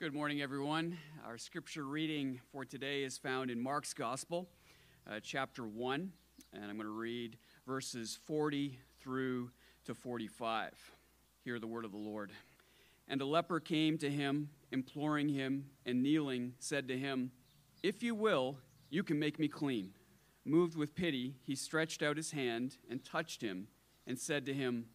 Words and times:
Good 0.00 0.14
morning, 0.14 0.40
everyone. 0.40 0.96
Our 1.26 1.36
scripture 1.36 1.84
reading 1.84 2.40
for 2.52 2.64
today 2.64 3.02
is 3.02 3.18
found 3.18 3.50
in 3.50 3.60
Mark's 3.60 3.92
Gospel, 3.92 4.48
uh, 5.06 5.20
chapter 5.22 5.66
1, 5.66 6.10
and 6.54 6.64
I'm 6.64 6.76
going 6.76 6.86
to 6.86 6.88
read 6.88 7.36
verses 7.66 8.18
40 8.24 8.78
through 9.02 9.50
to 9.84 9.94
45. 9.94 10.72
Hear 11.44 11.58
the 11.58 11.66
word 11.66 11.84
of 11.84 11.92
the 11.92 11.98
Lord. 11.98 12.32
And 13.08 13.20
a 13.20 13.26
leper 13.26 13.60
came 13.60 13.98
to 13.98 14.08
him, 14.08 14.48
imploring 14.72 15.28
him, 15.28 15.66
and 15.84 16.02
kneeling, 16.02 16.54
said 16.60 16.88
to 16.88 16.96
him, 16.96 17.30
If 17.82 18.02
you 18.02 18.14
will, 18.14 18.56
you 18.88 19.02
can 19.02 19.18
make 19.18 19.38
me 19.38 19.48
clean. 19.48 19.92
Moved 20.46 20.78
with 20.78 20.94
pity, 20.94 21.34
he 21.44 21.54
stretched 21.54 22.02
out 22.02 22.16
his 22.16 22.30
hand 22.30 22.78
and 22.88 23.04
touched 23.04 23.42
him, 23.42 23.68
and 24.06 24.18
said 24.18 24.46
to 24.46 24.54
him, 24.54 24.86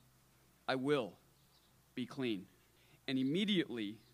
I 0.67 0.73
will 0.73 1.13
be 1.93 2.07
clean. 2.07 2.47
And 3.07 3.19
immediately, 3.19 3.99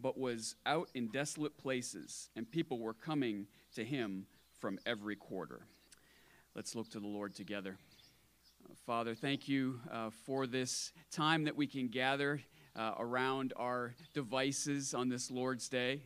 but 0.00 0.18
was 0.18 0.56
out 0.66 0.88
in 0.94 1.08
desolate 1.08 1.56
places, 1.56 2.28
and 2.36 2.50
people 2.50 2.78
were 2.78 2.94
coming 2.94 3.46
to 3.74 3.84
him 3.84 4.26
from 4.58 4.78
every 4.86 5.16
quarter. 5.16 5.62
Let's 6.54 6.74
look 6.74 6.90
to 6.90 7.00
the 7.00 7.06
Lord 7.06 7.34
together. 7.34 7.76
Uh, 8.64 8.74
Father, 8.86 9.14
thank 9.14 9.48
you 9.48 9.80
uh, 9.92 10.10
for 10.24 10.46
this 10.46 10.92
time 11.10 11.44
that 11.44 11.56
we 11.56 11.66
can 11.66 11.88
gather 11.88 12.40
uh, 12.74 12.92
around 12.98 13.52
our 13.56 13.94
devices 14.12 14.94
on 14.94 15.08
this 15.08 15.30
Lord's 15.30 15.68
Day. 15.68 16.02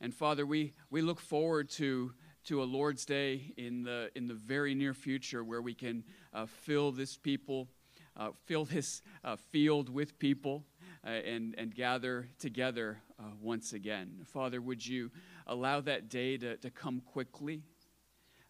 And 0.00 0.12
Father, 0.12 0.44
we, 0.44 0.72
we 0.90 1.00
look 1.00 1.20
forward 1.20 1.68
to, 1.70 2.12
to 2.46 2.62
a 2.62 2.64
Lord's 2.64 3.04
Day 3.04 3.52
in 3.56 3.84
the, 3.84 4.10
in 4.16 4.26
the 4.26 4.34
very 4.34 4.74
near 4.74 4.94
future 4.94 5.44
where 5.44 5.62
we 5.62 5.74
can 5.74 6.02
uh, 6.34 6.46
fill 6.46 6.90
this 6.90 7.16
people, 7.16 7.68
uh, 8.16 8.30
fill 8.46 8.64
this 8.64 9.02
uh, 9.22 9.36
field 9.36 9.88
with 9.88 10.18
people 10.18 10.64
uh, 11.04 11.10
and, 11.10 11.54
and 11.58 11.74
gather 11.74 12.28
together 12.38 12.98
uh, 13.18 13.24
once 13.40 13.72
again. 13.72 14.20
Father, 14.24 14.60
would 14.60 14.86
you 14.86 15.10
allow 15.46 15.80
that 15.80 16.08
day 16.08 16.36
to, 16.36 16.56
to 16.58 16.70
come 16.70 17.00
quickly? 17.00 17.62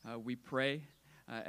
Uh, 0.06 0.18
we 0.18 0.36
pray 0.36 0.82
uh, 1.30 1.40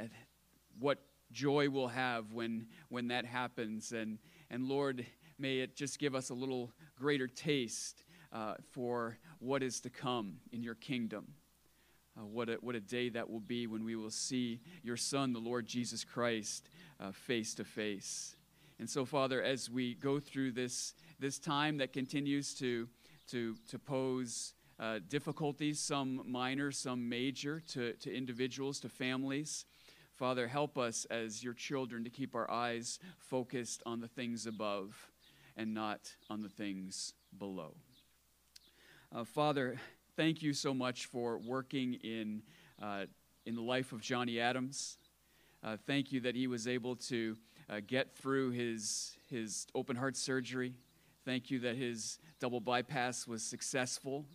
what 0.78 0.98
joy 1.30 1.68
we'll 1.68 1.88
have 1.88 2.32
when, 2.32 2.66
when 2.88 3.08
that 3.08 3.26
happens. 3.26 3.92
And, 3.92 4.18
and 4.50 4.66
Lord, 4.66 5.04
may 5.38 5.58
it 5.58 5.76
just 5.76 5.98
give 5.98 6.14
us 6.14 6.30
a 6.30 6.34
little 6.34 6.72
greater 6.96 7.26
taste 7.26 8.04
uh, 8.32 8.54
for 8.70 9.18
what 9.40 9.62
is 9.62 9.80
to 9.80 9.90
come 9.90 10.36
in 10.52 10.62
your 10.62 10.74
kingdom. 10.74 11.26
Uh, 12.16 12.24
what, 12.24 12.48
a, 12.48 12.54
what 12.60 12.76
a 12.76 12.80
day 12.80 13.10
that 13.10 13.28
will 13.28 13.40
be 13.40 13.66
when 13.66 13.84
we 13.84 13.96
will 13.96 14.10
see 14.10 14.60
your 14.82 14.96
Son, 14.96 15.32
the 15.32 15.38
Lord 15.38 15.66
Jesus 15.66 16.04
Christ, 16.04 16.70
face 17.12 17.54
to 17.56 17.64
face. 17.64 18.36
And 18.84 18.90
so, 18.90 19.06
Father, 19.06 19.42
as 19.42 19.70
we 19.70 19.94
go 19.94 20.20
through 20.20 20.52
this, 20.52 20.92
this 21.18 21.38
time 21.38 21.78
that 21.78 21.94
continues 21.94 22.52
to, 22.56 22.86
to, 23.28 23.56
to 23.70 23.78
pose 23.78 24.52
uh, 24.78 24.98
difficulties, 25.08 25.80
some 25.80 26.20
minor, 26.30 26.70
some 26.70 27.08
major, 27.08 27.62
to, 27.68 27.94
to 27.94 28.14
individuals, 28.14 28.80
to 28.80 28.90
families, 28.90 29.64
Father, 30.12 30.46
help 30.46 30.76
us 30.76 31.06
as 31.06 31.42
your 31.42 31.54
children 31.54 32.04
to 32.04 32.10
keep 32.10 32.34
our 32.34 32.50
eyes 32.50 32.98
focused 33.16 33.82
on 33.86 34.00
the 34.00 34.06
things 34.06 34.44
above 34.44 35.10
and 35.56 35.72
not 35.72 36.14
on 36.28 36.42
the 36.42 36.50
things 36.50 37.14
below. 37.38 37.72
Uh, 39.10 39.24
Father, 39.24 39.80
thank 40.14 40.42
you 40.42 40.52
so 40.52 40.74
much 40.74 41.06
for 41.06 41.38
working 41.38 41.94
in, 42.04 42.42
uh, 42.82 43.06
in 43.46 43.54
the 43.54 43.62
life 43.62 43.92
of 43.92 44.02
Johnny 44.02 44.38
Adams. 44.38 44.98
Uh, 45.62 45.78
thank 45.86 46.12
you 46.12 46.20
that 46.20 46.34
he 46.34 46.46
was 46.46 46.68
able 46.68 46.94
to 46.94 47.38
uh, 47.68 47.80
get 47.86 48.14
through 48.16 48.50
his, 48.50 49.16
his 49.28 49.66
open 49.74 49.96
heart 49.96 50.16
surgery. 50.16 50.74
Thank 51.24 51.50
you 51.50 51.58
that 51.60 51.76
his 51.76 52.18
double 52.40 52.60
bypass 52.60 53.26
was 53.26 53.42
successful. 53.42 54.26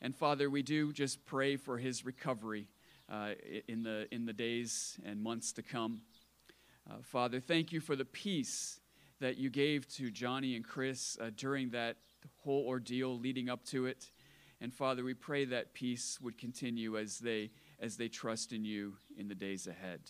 And 0.00 0.16
Father, 0.16 0.48
we 0.50 0.62
do 0.62 0.92
just 0.92 1.24
pray 1.26 1.56
for 1.56 1.78
his 1.78 2.04
recovery 2.04 2.68
uh, 3.10 3.32
in, 3.68 3.82
the, 3.82 4.06
in 4.10 4.24
the 4.24 4.32
days 4.32 4.98
and 5.04 5.22
months 5.22 5.52
to 5.52 5.62
come. 5.62 6.00
Uh, 6.90 6.96
Father, 7.02 7.38
thank 7.40 7.72
you 7.72 7.80
for 7.80 7.94
the 7.94 8.04
peace 8.04 8.80
that 9.20 9.36
you 9.36 9.50
gave 9.50 9.86
to 9.88 10.10
Johnny 10.10 10.56
and 10.56 10.64
Chris 10.64 11.16
uh, 11.20 11.30
during 11.36 11.70
that 11.70 11.96
whole 12.38 12.64
ordeal 12.66 13.18
leading 13.18 13.48
up 13.48 13.64
to 13.66 13.86
it. 13.86 14.10
And 14.60 14.72
Father, 14.72 15.04
we 15.04 15.14
pray 15.14 15.44
that 15.46 15.74
peace 15.74 16.18
would 16.20 16.38
continue 16.38 16.96
as 16.96 17.18
they, 17.18 17.50
as 17.78 17.96
they 17.96 18.08
trust 18.08 18.52
in 18.52 18.64
you 18.64 18.94
in 19.16 19.28
the 19.28 19.34
days 19.34 19.66
ahead. 19.66 20.00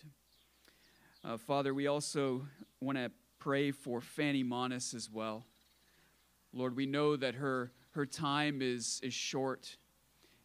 Uh, 1.25 1.37
Father, 1.37 1.73
we 1.73 1.87
also 1.87 2.45
want 2.81 2.99
to 2.99 3.09
pray 3.39 3.71
for 3.71 4.01
Fanny 4.01 4.43
Monis 4.43 4.93
as 4.93 5.09
well. 5.09 5.47
Lord, 6.53 6.75
we 6.75 6.85
know 6.85 7.15
that 7.15 7.37
her, 7.37 7.71
her 7.93 8.07
time 8.07 8.61
is, 8.61 8.99
is 9.05 9.15
short. 9.15 9.77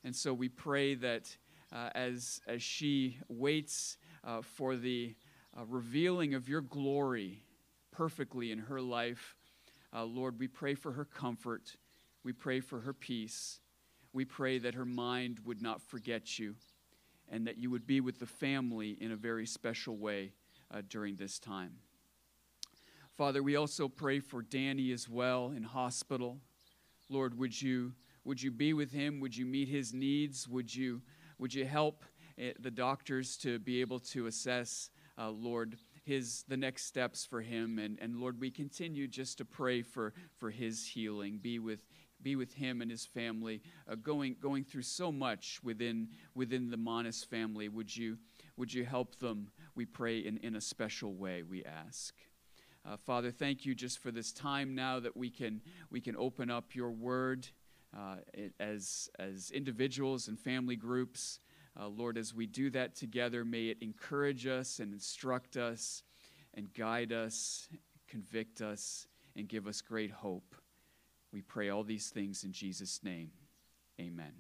And 0.04 0.16
so 0.16 0.36
we 0.36 0.50
pray 0.50 0.94
that 0.94 1.36
uh, 1.74 1.90
as, 1.96 2.42
as 2.48 2.62
she 2.62 3.18
waits 3.28 3.98
uh, 4.24 4.44
for 4.44 4.76
the 4.76 5.16
uh, 5.58 5.66
revealing 5.66 6.36
of 6.36 6.48
your 6.48 6.62
glory 6.62 7.42
perfectly 7.90 8.52
in 8.52 8.60
her 8.60 8.80
life, 8.80 9.36
uh, 9.96 10.04
Lord, 10.04 10.38
we 10.40 10.48
pray 10.48 10.76
for 10.76 10.92
her 10.92 11.06
comfort. 11.06 11.76
We 12.24 12.34
pray 12.34 12.60
for 12.60 12.82
her 12.82 12.94
peace. 12.94 13.62
We 14.14 14.26
pray 14.26 14.60
that 14.60 14.76
her 14.76 14.86
mind 14.86 15.40
would 15.44 15.60
not 15.60 15.82
forget 15.82 16.38
you 16.38 16.54
and 17.28 17.48
that 17.48 17.58
you 17.58 17.72
would 17.72 17.88
be 17.88 18.00
with 18.00 18.20
the 18.20 18.28
family 18.28 18.96
in 19.02 19.12
a 19.12 19.16
very 19.16 19.48
special 19.48 19.98
way 19.98 20.34
uh, 20.72 20.82
during 20.88 21.16
this 21.16 21.40
time. 21.40 21.74
Father, 23.16 23.42
we 23.42 23.56
also 23.56 23.88
pray 23.88 24.20
for 24.20 24.42
Danny 24.42 24.92
as 24.92 25.10
well 25.10 25.52
in 25.56 25.64
hospital. 25.64 26.38
Lord, 27.10 27.38
would 27.40 27.60
you 27.60 27.94
would 28.24 28.42
you 28.42 28.52
be 28.52 28.74
with 28.74 28.92
him? 28.92 29.20
Would 29.22 29.36
you 29.36 29.46
meet 29.46 29.70
his 29.70 29.94
needs? 29.94 30.48
Would 30.48 30.76
you 30.76 31.02
would 31.40 31.54
you 31.54 31.66
help 31.66 32.04
eh, 32.38 32.52
the 32.60 32.70
doctors 32.70 33.38
to 33.38 33.58
be 33.58 33.82
able 33.82 34.00
to 34.00 34.28
assess, 34.28 34.90
uh, 35.18 35.30
Lord, 35.30 35.78
his 36.04 36.44
the 36.48 36.58
next 36.58 36.86
steps 36.86 37.26
for 37.26 37.42
him? 37.42 37.80
And 37.80 37.98
and 38.02 38.18
Lord, 38.18 38.40
we 38.40 38.52
continue 38.52 39.08
just 39.08 39.38
to 39.40 39.46
pray 39.46 39.82
for 39.82 40.14
for 40.38 40.52
his 40.52 40.86
healing. 40.86 41.40
Be 41.42 41.58
with 41.58 41.88
be 42.22 42.36
with 42.36 42.54
him 42.54 42.82
and 42.82 42.92
his 42.92 43.06
family, 43.06 43.62
uh, 43.90 43.96
going 43.96 44.36
going 44.42 44.64
through 44.64 44.84
so 44.84 45.12
much 45.12 45.60
within 45.64 46.10
within 46.36 46.70
the 46.70 46.78
Monis 46.78 47.26
family. 47.26 47.70
Would 47.70 47.96
you 47.96 48.18
would 48.58 48.74
you 48.74 48.84
help 48.84 49.20
them? 49.20 49.50
We 49.76 49.86
pray 49.86 50.20
in, 50.20 50.38
in 50.38 50.56
a 50.56 50.62
special 50.62 51.14
way, 51.14 51.44
we 51.44 51.64
ask. 51.64 52.14
Uh, 52.86 52.98
Father, 52.98 53.32
thank 53.32 53.66
you 53.66 53.76
just 53.76 54.00
for 54.00 54.12
this 54.12 54.32
time 54.32 54.74
now 54.74 55.00
that 55.00 55.16
we 55.16 55.30
can, 55.30 55.62
we 55.92 56.02
can 56.02 56.16
open 56.16 56.50
up 56.50 56.74
your 56.74 56.92
word 56.92 57.48
uh, 57.96 58.18
as, 58.60 59.10
as 59.20 59.52
individuals 59.52 60.28
and 60.28 60.40
family 60.40 60.76
groups. 60.76 61.40
Uh, 61.80 61.88
Lord, 61.88 62.18
as 62.18 62.34
we 62.34 62.48
do 62.48 62.70
that 62.72 62.96
together, 62.96 63.46
may 63.46 63.68
it 63.68 63.78
encourage 63.82 64.48
us 64.48 64.80
and 64.80 64.94
instruct 64.94 65.58
us 65.58 66.04
and 66.54 66.74
guide 66.74 67.12
us, 67.12 67.70
convict 68.08 68.62
us, 68.62 69.08
and 69.36 69.48
give 69.48 69.68
us 69.68 69.82
great 69.82 70.12
hope. 70.12 70.56
We 71.32 71.42
pray 71.42 71.70
all 71.70 71.84
these 71.84 72.10
things 72.10 72.44
in 72.44 72.52
Jesus' 72.52 73.02
name. 73.04 73.32
Amen. 74.00 74.32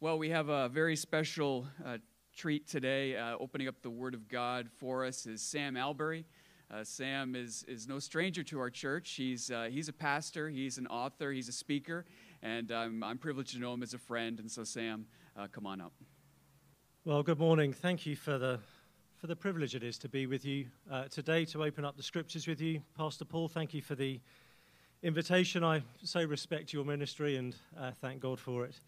Well, 0.00 0.18
we 0.18 0.30
have 0.30 0.48
a 0.48 0.68
very 0.68 0.96
special 0.96 1.66
uh, 1.84 1.98
treat 2.40 2.66
today. 2.66 3.18
Uh, 3.18 3.36
opening 3.38 3.68
up 3.68 3.74
the 3.82 3.90
Word 3.90 4.14
of 4.14 4.26
God 4.26 4.66
for 4.78 5.04
us 5.04 5.26
is 5.26 5.42
Sam 5.42 5.76
Allberry. 5.76 6.24
Uh, 6.70 6.82
Sam 6.82 7.36
is, 7.36 7.66
is 7.68 7.86
no 7.86 7.98
stranger 7.98 8.42
to 8.44 8.58
our 8.58 8.70
church. 8.70 9.10
He's, 9.10 9.50
uh, 9.50 9.68
he's 9.70 9.90
a 9.90 9.92
pastor, 9.92 10.48
he's 10.48 10.78
an 10.78 10.86
author, 10.86 11.32
he's 11.32 11.50
a 11.50 11.52
speaker, 11.52 12.06
and 12.42 12.72
um, 12.72 13.02
I'm 13.02 13.18
privileged 13.18 13.52
to 13.52 13.58
know 13.58 13.74
him 13.74 13.82
as 13.82 13.92
a 13.92 13.98
friend. 13.98 14.40
And 14.40 14.50
so, 14.50 14.64
Sam, 14.64 15.04
uh, 15.38 15.48
come 15.52 15.66
on 15.66 15.82
up. 15.82 15.92
Well, 17.04 17.22
good 17.22 17.38
morning. 17.38 17.74
Thank 17.74 18.06
you 18.06 18.16
for 18.16 18.38
the, 18.38 18.58
for 19.18 19.26
the 19.26 19.36
privilege 19.36 19.74
it 19.74 19.82
is 19.82 19.98
to 19.98 20.08
be 20.08 20.26
with 20.26 20.46
you 20.46 20.64
uh, 20.90 21.08
today 21.08 21.44
to 21.44 21.62
open 21.62 21.84
up 21.84 21.98
the 21.98 22.02
scriptures 22.02 22.46
with 22.46 22.62
you. 22.62 22.80
Pastor 22.96 23.26
Paul, 23.26 23.48
thank 23.48 23.74
you 23.74 23.82
for 23.82 23.96
the 23.96 24.18
invitation. 25.02 25.62
I 25.62 25.82
so 26.04 26.24
respect 26.24 26.72
your 26.72 26.86
ministry 26.86 27.36
and 27.36 27.54
uh, 27.78 27.90
thank 28.00 28.20
God 28.20 28.40
for 28.40 28.64
it. 28.64 28.80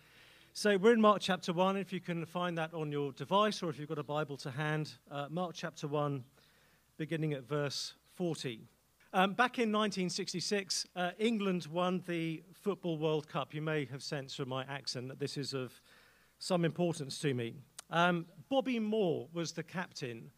So 0.54 0.76
we're 0.76 0.92
in 0.92 1.00
Mark 1.00 1.22
chapter 1.22 1.50
1. 1.50 1.78
If 1.78 1.94
you 1.94 2.00
can 2.00 2.26
find 2.26 2.58
that 2.58 2.74
on 2.74 2.92
your 2.92 3.12
device 3.12 3.62
or 3.62 3.70
if 3.70 3.78
you've 3.78 3.88
got 3.88 3.98
a 3.98 4.02
Bible 4.02 4.36
to 4.36 4.50
hand, 4.50 4.92
uh, 5.10 5.26
Mark 5.30 5.52
chapter 5.54 5.88
1, 5.88 6.22
beginning 6.98 7.32
at 7.32 7.48
verse 7.48 7.94
40. 8.16 8.60
Um, 9.14 9.32
back 9.32 9.58
in 9.58 9.72
1966, 9.72 10.86
uh, 10.94 11.12
England 11.18 11.68
won 11.68 12.02
the 12.06 12.42
Football 12.52 12.98
World 12.98 13.28
Cup. 13.28 13.54
You 13.54 13.62
may 13.62 13.86
have 13.86 14.02
sensed 14.02 14.36
from 14.36 14.50
my 14.50 14.64
accent 14.64 15.08
that 15.08 15.18
this 15.18 15.38
is 15.38 15.54
of 15.54 15.72
some 16.38 16.66
importance 16.66 17.18
to 17.20 17.32
me. 17.32 17.54
Um, 17.88 18.26
Bobby 18.50 18.78
Moore 18.78 19.28
was 19.32 19.52
the 19.52 19.62
captain, 19.62 20.32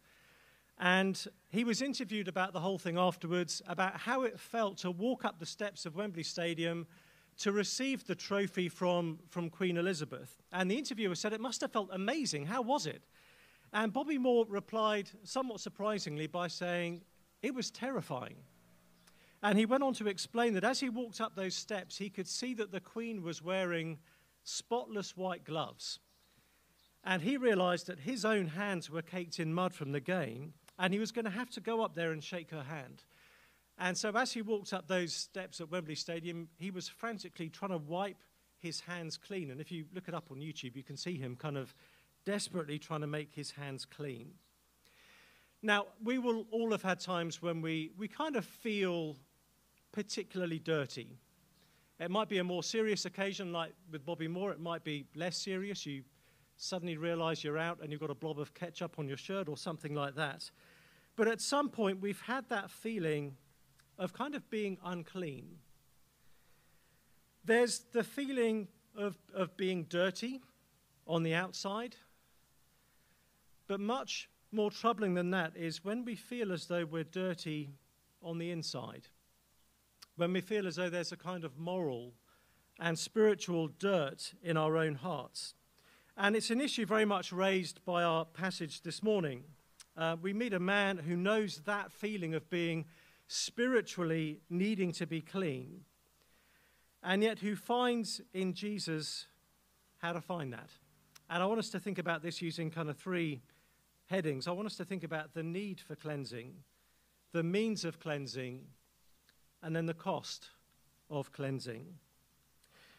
and 0.79 1.27
he 1.49 1.65
was 1.65 1.81
interviewed 1.81 2.29
about 2.29 2.53
the 2.53 2.61
whole 2.61 2.79
thing 2.79 2.97
afterwards 2.97 3.61
about 3.67 3.97
how 3.97 4.21
it 4.21 4.39
felt 4.39 4.77
to 4.77 4.91
walk 4.91 5.25
up 5.25 5.39
the 5.39 5.45
steps 5.45 5.85
of 5.85 5.97
Wembley 5.97 6.23
Stadium 6.23 6.87
to 7.37 7.51
receive 7.51 8.05
the 8.05 8.15
trophy 8.15 8.69
from, 8.69 9.19
from 9.29 9.49
Queen 9.49 9.77
Elizabeth. 9.77 10.41
And 10.51 10.69
the 10.71 10.77
interviewer 10.77 11.15
said, 11.15 11.33
It 11.33 11.41
must 11.41 11.61
have 11.61 11.71
felt 11.71 11.89
amazing. 11.91 12.45
How 12.45 12.61
was 12.61 12.85
it? 12.85 13.03
And 13.73 13.91
Bobby 13.91 14.17
Moore 14.17 14.45
replied, 14.47 15.09
somewhat 15.23 15.59
surprisingly, 15.59 16.27
by 16.27 16.47
saying, 16.47 17.01
It 17.41 17.53
was 17.53 17.71
terrifying. 17.71 18.37
And 19.43 19.59
he 19.59 19.65
went 19.65 19.83
on 19.83 19.93
to 19.95 20.07
explain 20.07 20.53
that 20.53 20.63
as 20.63 20.79
he 20.79 20.89
walked 20.89 21.21
up 21.21 21.35
those 21.35 21.55
steps, 21.55 21.97
he 21.97 22.09
could 22.09 22.27
see 22.27 22.53
that 22.55 22.71
the 22.71 22.79
Queen 22.79 23.21
was 23.21 23.41
wearing 23.41 23.99
spotless 24.43 25.17
white 25.17 25.43
gloves. 25.43 25.99
And 27.03 27.21
he 27.21 27.37
realized 27.37 27.87
that 27.87 27.99
his 27.99 28.25
own 28.25 28.47
hands 28.47 28.89
were 28.89 29.01
caked 29.01 29.39
in 29.39 29.53
mud 29.53 29.73
from 29.73 29.91
the 29.91 29.99
game, 29.99 30.53
and 30.79 30.93
he 30.93 30.99
was 30.99 31.11
going 31.11 31.25
to 31.25 31.31
have 31.31 31.49
to 31.51 31.61
go 31.61 31.83
up 31.83 31.95
there 31.95 32.11
and 32.11 32.23
shake 32.23 32.49
her 32.51 32.63
hand. 32.63 33.03
And 33.77 33.97
so 33.97 34.11
as 34.15 34.31
he 34.31 34.41
walked 34.41 34.73
up 34.73 34.87
those 34.87 35.13
steps 35.13 35.59
at 35.59 35.69
Wembley 35.69 35.95
Stadium, 35.95 36.47
he 36.57 36.71
was 36.71 36.87
frantically 36.87 37.49
trying 37.49 37.71
to 37.71 37.77
wipe 37.77 38.17
his 38.57 38.79
hands 38.79 39.17
clean. 39.17 39.51
And 39.51 39.59
if 39.59 39.71
you 39.71 39.85
look 39.93 40.07
it 40.07 40.13
up 40.13 40.31
on 40.31 40.37
YouTube, 40.37 40.75
you 40.75 40.83
can 40.83 40.97
see 40.97 41.17
him 41.17 41.35
kind 41.35 41.57
of 41.57 41.75
desperately 42.25 42.79
trying 42.79 43.01
to 43.01 43.07
make 43.07 43.33
his 43.33 43.51
hands 43.51 43.85
clean. 43.85 44.31
Now, 45.61 45.87
we 46.03 46.19
will 46.19 46.45
all 46.51 46.71
have 46.71 46.83
had 46.83 46.99
times 46.99 47.41
when 47.41 47.61
we, 47.61 47.91
we 47.97 48.07
kind 48.07 48.35
of 48.35 48.45
feel 48.45 49.17
particularly 49.91 50.59
dirty. 50.59 51.17
It 51.99 52.11
might 52.11 52.29
be 52.29 52.39
a 52.39 52.43
more 52.43 52.63
serious 52.63 53.05
occasion, 53.05 53.51
like 53.51 53.73
with 53.91 54.05
Bobby 54.05 54.27
Moore. 54.27 54.51
It 54.51 54.59
might 54.59 54.83
be 54.83 55.05
less 55.15 55.37
serious. 55.37 55.85
You 55.85 56.03
suddenly 56.57 56.97
realize 56.97 57.43
you're 57.43 57.57
out 57.57 57.79
and 57.81 57.91
you've 57.91 58.01
got 58.01 58.09
a 58.09 58.15
blob 58.15 58.39
of 58.39 58.53
ketchup 58.53 58.99
on 58.99 59.07
your 59.07 59.17
shirt 59.17 59.47
or 59.47 59.57
something 59.57 59.93
like 59.93 60.15
that. 60.15 60.49
But 61.15 61.27
at 61.27 61.41
some 61.41 61.69
point, 61.69 62.01
we've 62.01 62.21
had 62.21 62.47
that 62.49 62.69
feeling 62.69 63.35
of 63.97 64.13
kind 64.13 64.35
of 64.35 64.49
being 64.49 64.77
unclean. 64.83 65.57
There's 67.43 67.79
the 67.93 68.03
feeling 68.03 68.67
of, 68.97 69.17
of 69.33 69.55
being 69.55 69.83
dirty 69.83 70.41
on 71.07 71.23
the 71.23 71.33
outside, 71.33 71.95
but 73.67 73.79
much 73.79 74.29
more 74.51 74.71
troubling 74.71 75.13
than 75.13 75.31
that 75.31 75.53
is 75.55 75.83
when 75.83 76.05
we 76.05 76.15
feel 76.15 76.51
as 76.51 76.67
though 76.67 76.85
we're 76.85 77.03
dirty 77.03 77.69
on 78.23 78.37
the 78.37 78.51
inside, 78.51 79.07
when 80.15 80.33
we 80.33 80.41
feel 80.41 80.65
as 80.65 80.77
though 80.77 80.89
there's 80.89 81.11
a 81.11 81.17
kind 81.17 81.43
of 81.43 81.57
moral 81.57 82.13
and 82.79 82.97
spiritual 82.97 83.67
dirt 83.67 84.33
in 84.41 84.57
our 84.57 84.77
own 84.77 84.95
hearts. 84.95 85.53
And 86.17 86.35
it's 86.35 86.49
an 86.49 86.61
issue 86.61 86.85
very 86.85 87.05
much 87.05 87.31
raised 87.31 87.83
by 87.85 88.03
our 88.03 88.25
passage 88.25 88.81
this 88.81 89.03
morning. 89.03 89.43
Uh, 89.97 90.15
we 90.21 90.33
meet 90.33 90.53
a 90.53 90.59
man 90.59 90.97
who 90.97 91.15
knows 91.15 91.61
that 91.65 91.91
feeling 91.91 92.33
of 92.33 92.49
being 92.49 92.85
spiritually 93.27 94.41
needing 94.49 94.91
to 94.93 95.07
be 95.07 95.21
clean, 95.21 95.81
and 97.03 97.23
yet 97.23 97.39
who 97.39 97.55
finds 97.55 98.21
in 98.33 98.53
Jesus 98.53 99.27
how 99.97 100.13
to 100.13 100.21
find 100.21 100.53
that. 100.53 100.69
And 101.29 101.41
I 101.41 101.45
want 101.45 101.59
us 101.59 101.69
to 101.71 101.79
think 101.79 101.97
about 101.97 102.21
this 102.21 102.41
using 102.41 102.69
kind 102.69 102.89
of 102.89 102.97
three 102.97 103.41
headings. 104.05 104.47
I 104.47 104.51
want 104.51 104.67
us 104.67 104.77
to 104.77 104.85
think 104.85 105.03
about 105.03 105.33
the 105.33 105.43
need 105.43 105.79
for 105.79 105.95
cleansing, 105.95 106.53
the 107.31 107.43
means 107.43 107.83
of 107.83 107.99
cleansing, 107.99 108.61
and 109.61 109.75
then 109.75 109.87
the 109.87 109.93
cost 109.93 110.49
of 111.09 111.31
cleansing. 111.31 111.85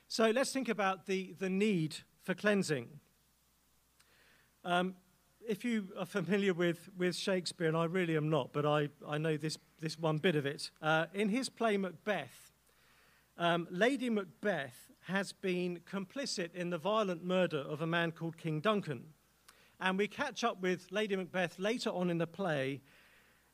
So 0.08 0.30
let's 0.30 0.52
think 0.52 0.68
about 0.68 1.06
the, 1.06 1.34
the 1.38 1.50
need 1.50 1.96
for 2.22 2.34
cleansing. 2.34 2.88
Um, 4.64 4.94
if 5.48 5.64
you 5.64 5.88
are 5.98 6.06
familiar 6.06 6.52
with, 6.52 6.88
with 6.96 7.14
Shakespeare, 7.14 7.68
and 7.68 7.76
I 7.76 7.84
really 7.84 8.16
am 8.16 8.28
not, 8.28 8.52
but 8.52 8.66
I, 8.66 8.88
I 9.06 9.18
know 9.18 9.36
this, 9.36 9.58
this 9.80 9.98
one 9.98 10.18
bit 10.18 10.36
of 10.36 10.46
it, 10.46 10.70
uh, 10.82 11.06
in 11.14 11.28
his 11.28 11.48
play 11.48 11.76
Macbeth, 11.76 12.52
um, 13.38 13.66
Lady 13.70 14.10
Macbeth 14.10 14.90
has 15.04 15.32
been 15.32 15.80
complicit 15.90 16.54
in 16.54 16.70
the 16.70 16.78
violent 16.78 17.24
murder 17.24 17.58
of 17.58 17.80
a 17.80 17.86
man 17.86 18.10
called 18.10 18.36
King 18.36 18.60
Duncan. 18.60 19.04
And 19.78 19.98
we 19.98 20.08
catch 20.08 20.42
up 20.42 20.60
with 20.60 20.90
Lady 20.90 21.14
Macbeth 21.14 21.58
later 21.58 21.90
on 21.90 22.10
in 22.10 22.18
the 22.18 22.26
play, 22.26 22.80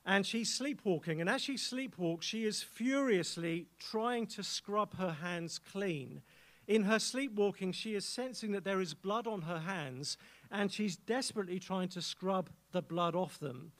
and 0.05 0.25
she's 0.25 0.53
sleepwalking. 0.53 1.21
And 1.21 1.29
as 1.29 1.41
she 1.41 1.55
sleepwalks, 1.55 2.23
she 2.23 2.45
is 2.45 2.63
furiously 2.63 3.67
trying 3.77 4.27
to 4.27 4.43
scrub 4.43 4.97
her 4.97 5.11
hands 5.11 5.59
clean. 5.59 6.21
In 6.67 6.83
her 6.83 6.99
sleepwalking, 6.99 7.73
she 7.73 7.93
is 7.93 8.05
sensing 8.05 8.53
that 8.53 8.63
there 8.63 8.79
is 8.79 8.93
blood 8.93 9.27
on 9.27 9.43
her 9.43 9.59
hands, 9.59 10.17
and 10.53 10.71
she's 10.71 10.95
desperately 10.95 11.59
trying 11.59 11.89
to 11.89 12.01
scrub 12.01 12.49
the 12.71 12.81
blood 12.81 13.15
off 13.15 13.39
them. 13.39 13.71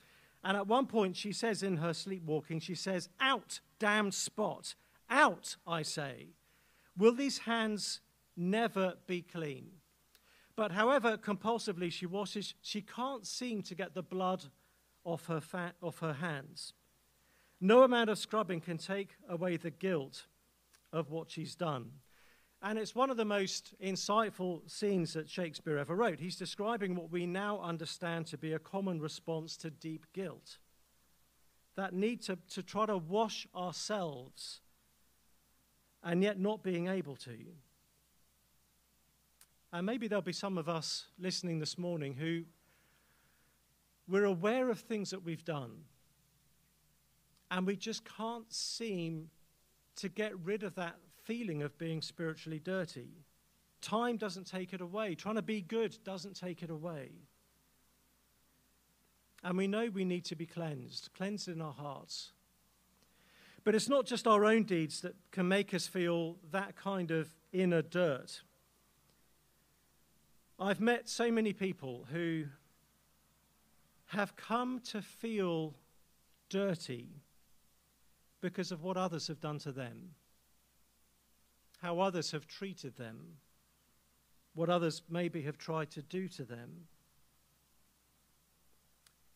And 0.44 0.58
at 0.58 0.68
one 0.68 0.88
point, 0.88 1.16
she 1.16 1.32
says 1.32 1.62
in 1.62 1.78
her 1.78 1.94
sleepwalking, 1.94 2.60
she 2.60 2.76
says, 2.76 3.08
Out, 3.22 3.62
damned 3.80 4.16
spot! 4.16 4.74
Out, 5.10 5.56
I 5.68 5.84
say! 5.84 6.30
Will 6.98 7.14
these 7.14 7.38
hands 7.40 8.02
never 8.36 8.96
be 9.06 9.22
clean? 9.22 9.68
But 10.56 10.72
however 10.72 11.16
compulsively 11.16 11.92
she 11.92 12.08
washes, 12.08 12.56
she 12.62 12.82
can't 12.82 13.26
seem 13.26 13.62
to 13.64 13.76
get 13.76 13.94
the 13.94 14.04
blood 14.04 14.46
off 15.06 15.28
her, 15.28 15.42
off 15.82 16.00
her 16.00 16.14
hands. 16.14 16.74
No 17.62 17.84
amount 17.84 18.10
of 18.10 18.18
scrubbing 18.18 18.62
can 18.62 18.78
take 18.78 19.16
away 19.30 19.58
the 19.58 19.72
guilt 19.72 20.26
of 20.92 21.12
what 21.12 21.32
she's 21.32 21.56
done. 21.56 21.92
And 22.66 22.80
it's 22.80 22.96
one 22.96 23.10
of 23.10 23.18
the 23.18 23.26
most 23.26 23.74
insightful 23.84 24.62
scenes 24.72 25.12
that 25.14 25.30
Shakespeare 25.30 25.78
ever 25.78 25.96
wrote. 25.96 26.18
He's 26.18 26.38
describing 26.38 26.96
what 26.96 27.12
we 27.12 27.26
now 27.26 27.60
understand 27.60 28.26
to 28.28 28.38
be 28.38 28.54
a 28.54 28.60
common 28.60 29.02
response 29.02 29.58
to 29.58 29.70
deep 29.70 30.06
guilt 30.14 30.60
that 31.76 31.94
need 31.94 32.22
to, 32.22 32.38
to 32.52 32.64
try 32.64 32.86
to 32.86 32.96
wash 32.96 33.46
ourselves 33.54 34.62
and 36.04 36.24
yet 36.24 36.40
not 36.40 36.64
being 36.64 36.88
able 36.88 37.18
to. 37.18 37.36
And 39.74 39.86
maybe 39.86 40.08
there'll 40.08 40.22
be 40.22 40.32
some 40.32 40.58
of 40.58 40.70
us 40.70 41.08
listening 41.20 41.60
this 41.60 41.78
morning 41.78 42.14
who 42.14 42.44
we're 44.08 44.26
aware 44.26 44.70
of 44.70 44.80
things 44.80 45.10
that 45.10 45.24
we've 45.26 45.44
done 45.44 45.84
and 47.52 47.68
we 47.68 47.76
just 47.76 48.04
can't 48.06 48.52
seem 48.54 49.30
to 49.98 50.08
get 50.08 50.34
rid 50.46 50.64
of 50.64 50.76
that 50.76 50.96
feeling 51.24 51.62
of 51.62 51.78
being 51.78 52.02
spiritually 52.02 52.60
dirty. 52.60 53.26
Time 53.82 54.18
doesn't 54.18 54.48
take 54.48 54.74
it 54.74 54.82
away. 54.82 55.16
Trying 55.16 55.36
to 55.36 55.42
be 55.42 55.62
good 55.62 55.98
doesn't 56.04 56.36
take 56.40 56.64
it 56.64 56.70
away. 56.70 57.10
And 59.44 59.58
we 59.58 59.68
know 59.68 59.90
we 59.92 60.06
need 60.06 60.26
to 60.26 60.36
be 60.36 60.46
cleansed, 60.46 61.10
cleansed 61.16 61.50
in 61.50 61.62
our 61.62 61.74
hearts. 61.74 62.32
But 63.64 63.76
it's 63.76 63.90
not 63.90 64.06
just 64.06 64.28
our 64.28 64.46
own 64.46 64.64
deeds 64.64 65.02
that 65.02 65.16
can 65.32 65.48
make 65.48 65.74
us 65.74 65.88
feel 65.88 66.38
that 66.52 66.76
kind 66.76 67.12
of 67.12 67.30
inner 67.52 67.82
dirt. 67.82 68.42
I've 70.60 70.80
met 70.80 71.10
so 71.10 71.32
many 71.32 71.52
people 71.52 72.06
who 72.12 72.46
have 74.08 74.36
come 74.36 74.80
to 74.92 75.02
feel 75.02 75.74
dirty 76.50 77.08
because 78.40 78.72
of 78.72 78.84
what 78.84 78.96
others 78.96 79.28
have 79.28 79.40
done 79.40 79.60
to 79.60 79.72
them 79.72 80.12
how 81.84 82.00
others 82.00 82.32
have 82.32 82.48
treated 82.48 82.96
them, 82.96 83.20
what 84.56 84.70
others 84.70 85.02
maybe 85.10 85.42
have 85.42 85.58
tried 85.58 85.92
to 85.92 86.02
do 86.02 86.30
to 86.30 86.46
them. 86.46 86.88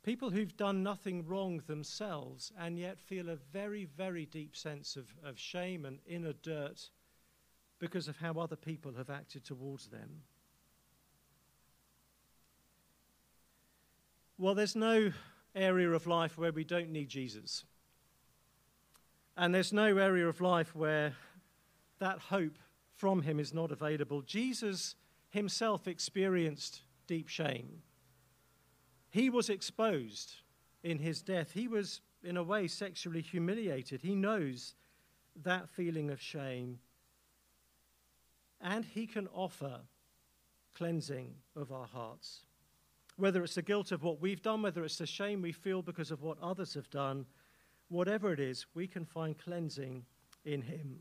People 0.01 0.29
who've 0.29 0.55
done 0.55 0.81
nothing 0.81 1.27
wrong 1.27 1.61
themselves 1.67 2.53
and 2.57 2.79
yet 2.79 3.01
feel 3.01 3.27
a 3.27 3.35
very, 3.35 3.83
very 3.97 4.25
deep 4.25 4.55
sense 4.55 4.95
of, 4.95 5.13
of 5.25 5.37
shame 5.37 5.83
and 5.83 5.99
inner 6.07 6.31
dirt 6.31 6.89
because 7.79 8.07
of 8.07 8.15
how 8.15 8.31
other 8.35 8.55
people 8.55 8.93
have 8.93 9.09
acted 9.09 9.43
towards 9.43 9.87
them. 9.87 10.21
Well, 14.37 14.55
there's 14.55 14.75
no 14.75 15.11
area 15.53 15.89
of 15.89 16.07
life 16.07 16.37
where 16.37 16.53
we 16.53 16.63
don't 16.63 16.91
need 16.91 17.09
Jesus. 17.09 17.65
And 19.35 19.53
there's 19.53 19.73
no 19.73 19.97
area 19.97 20.29
of 20.29 20.39
life 20.39 20.73
where 20.73 21.13
that 21.99 22.19
hope 22.19 22.57
from 22.95 23.21
him 23.21 23.39
is 23.39 23.53
not 23.53 23.71
available. 23.71 24.21
Jesus 24.21 24.95
himself 25.29 25.87
experienced 25.87 26.81
deep 27.07 27.27
shame. 27.27 27.81
He 29.09 29.29
was 29.29 29.49
exposed 29.49 30.35
in 30.83 30.99
his 30.99 31.21
death. 31.21 31.51
He 31.53 31.67
was, 31.67 32.01
in 32.23 32.37
a 32.37 32.43
way, 32.43 32.67
sexually 32.67 33.21
humiliated. 33.21 34.01
He 34.01 34.15
knows 34.15 34.75
that 35.43 35.69
feeling 35.69 36.09
of 36.09 36.21
shame. 36.21 36.79
And 38.59 38.85
he 38.85 39.05
can 39.05 39.27
offer 39.33 39.81
cleansing 40.75 41.33
of 41.55 41.71
our 41.71 41.87
hearts. 41.87 42.41
Whether 43.15 43.43
it's 43.43 43.55
the 43.55 43.61
guilt 43.61 43.91
of 43.91 44.03
what 44.03 44.21
we've 44.21 44.41
done, 44.41 44.61
whether 44.61 44.83
it's 44.83 44.97
the 44.97 45.07
shame 45.07 45.41
we 45.41 45.51
feel 45.51 45.81
because 45.81 46.11
of 46.11 46.21
what 46.21 46.37
others 46.41 46.73
have 46.75 46.89
done, 46.89 47.25
whatever 47.89 48.31
it 48.31 48.39
is, 48.39 48.65
we 48.75 48.87
can 48.87 49.05
find 49.05 49.37
cleansing 49.37 50.05
in 50.45 50.61
him. 50.61 50.99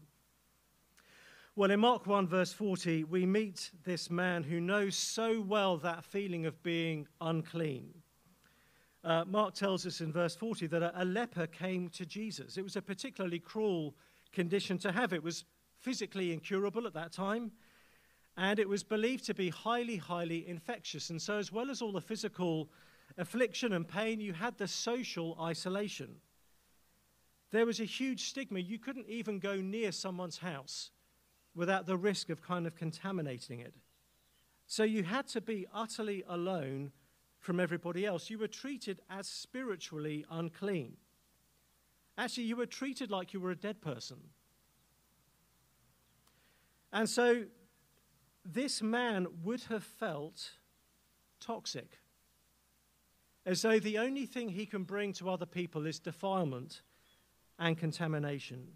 Well, 1.59 1.71
in 1.71 1.81
Mark 1.81 2.07
1, 2.07 2.29
verse 2.29 2.53
40, 2.53 3.05
we 3.05 3.25
meet 3.25 3.71
this 3.83 4.11
man 4.11 4.43
who 4.43 4.61
knows 4.61 4.95
so 4.95 5.41
well 5.41 5.79
that 5.79 6.05
feeling 6.05 6.45
of 6.45 6.63
being 6.63 7.09
unclean. 7.23 7.95
Uh, 9.03 9.25
Mark 9.25 9.55
tells 9.55 9.87
us 9.87 10.03
in 10.03 10.13
verse 10.13 10.37
40 10.37 10.67
that 10.67 10.83
a, 10.83 11.03
a 11.03 11.05
leper 11.07 11.47
came 11.47 11.89
to 11.89 12.05
Jesus. 12.05 12.59
It 12.59 12.63
was 12.63 12.77
a 12.77 12.83
particularly 12.83 13.39
cruel 13.39 13.95
condition 14.35 14.77
to 14.81 14.93
have. 14.93 15.15
It 15.15 15.23
was 15.23 15.47
physically 15.81 16.31
incurable 16.31 16.87
at 16.87 16.93
that 16.93 17.11
time, 17.11 17.51
and 18.37 18.59
it 18.59 18.69
was 18.69 18.83
believed 18.83 19.25
to 19.25 19.33
be 19.33 19.49
highly, 19.49 19.97
highly 19.97 20.47
infectious. 20.47 21.09
And 21.09 21.23
so, 21.23 21.39
as 21.39 21.51
well 21.51 21.71
as 21.71 21.81
all 21.81 21.93
the 21.93 22.03
physical 22.03 22.69
affliction 23.17 23.73
and 23.73 23.89
pain, 23.89 24.21
you 24.21 24.35
had 24.35 24.59
the 24.59 24.69
social 24.69 25.39
isolation. 25.41 26.17
There 27.51 27.65
was 27.65 27.81
a 27.81 27.85
huge 27.85 28.25
stigma. 28.25 28.61
You 28.61 28.79
couldn't 28.79 29.09
even 29.09 29.39
go 29.39 29.57
near 29.57 29.91
someone's 29.91 30.37
house 30.37 30.91
without 31.57 31.87
the 31.87 31.97
risk 31.97 32.29
of 32.31 32.43
kind 32.43 32.67
of 32.67 32.77
contaminating 32.77 33.59
it. 33.59 33.75
So 34.67 34.85
you 34.85 35.03
had 35.03 35.27
to 35.29 35.41
be 35.41 35.67
utterly 35.73 36.23
alone 36.29 36.93
from 37.41 37.59
everybody 37.59 38.05
else. 38.05 38.31
You 38.31 38.39
were 38.39 38.47
treated 38.47 39.01
as 39.09 39.27
spiritually 39.27 40.25
unclean. 40.31 40.97
Actually, 42.19 42.45
you 42.45 42.57
were 42.57 42.67
treated 42.67 43.11
like 43.11 43.33
you 43.33 43.41
were 43.41 43.51
a 43.51 43.57
dead 43.57 43.81
person. 43.81 44.19
And 46.93 47.09
so 47.09 47.45
this 48.45 48.83
man 48.83 49.27
would 49.43 49.63
have 49.65 49.85
felt 49.85 50.51
toxic, 51.41 51.99
as 53.45 53.63
though 53.63 53.79
the 53.79 53.99
only 53.99 54.27
thing 54.27 54.49
he 54.49 54.67
can 54.67 54.83
bring 54.85 55.13
to 55.15 55.29
other 55.31 55.47
people 55.47 55.87
is 55.87 55.99
defilement 55.99 56.83
and 57.59 57.79
contamination. 57.79 58.67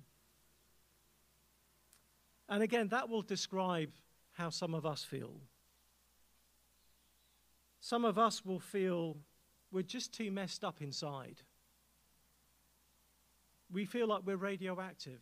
And 2.50 2.64
again, 2.64 2.88
that 2.88 3.08
will 3.08 3.22
describe 3.22 3.90
how 4.32 4.50
some 4.50 4.74
of 4.74 4.84
us 4.84 5.04
feel. 5.04 5.32
Some 7.78 8.04
of 8.04 8.18
us 8.18 8.44
will 8.44 8.58
feel 8.58 9.16
we're 9.70 9.82
just 9.82 10.12
too 10.12 10.32
messed 10.32 10.64
up 10.64 10.82
inside. 10.82 11.42
We 13.72 13.84
feel 13.84 14.08
like 14.08 14.22
we're 14.26 14.36
radioactive. 14.36 15.20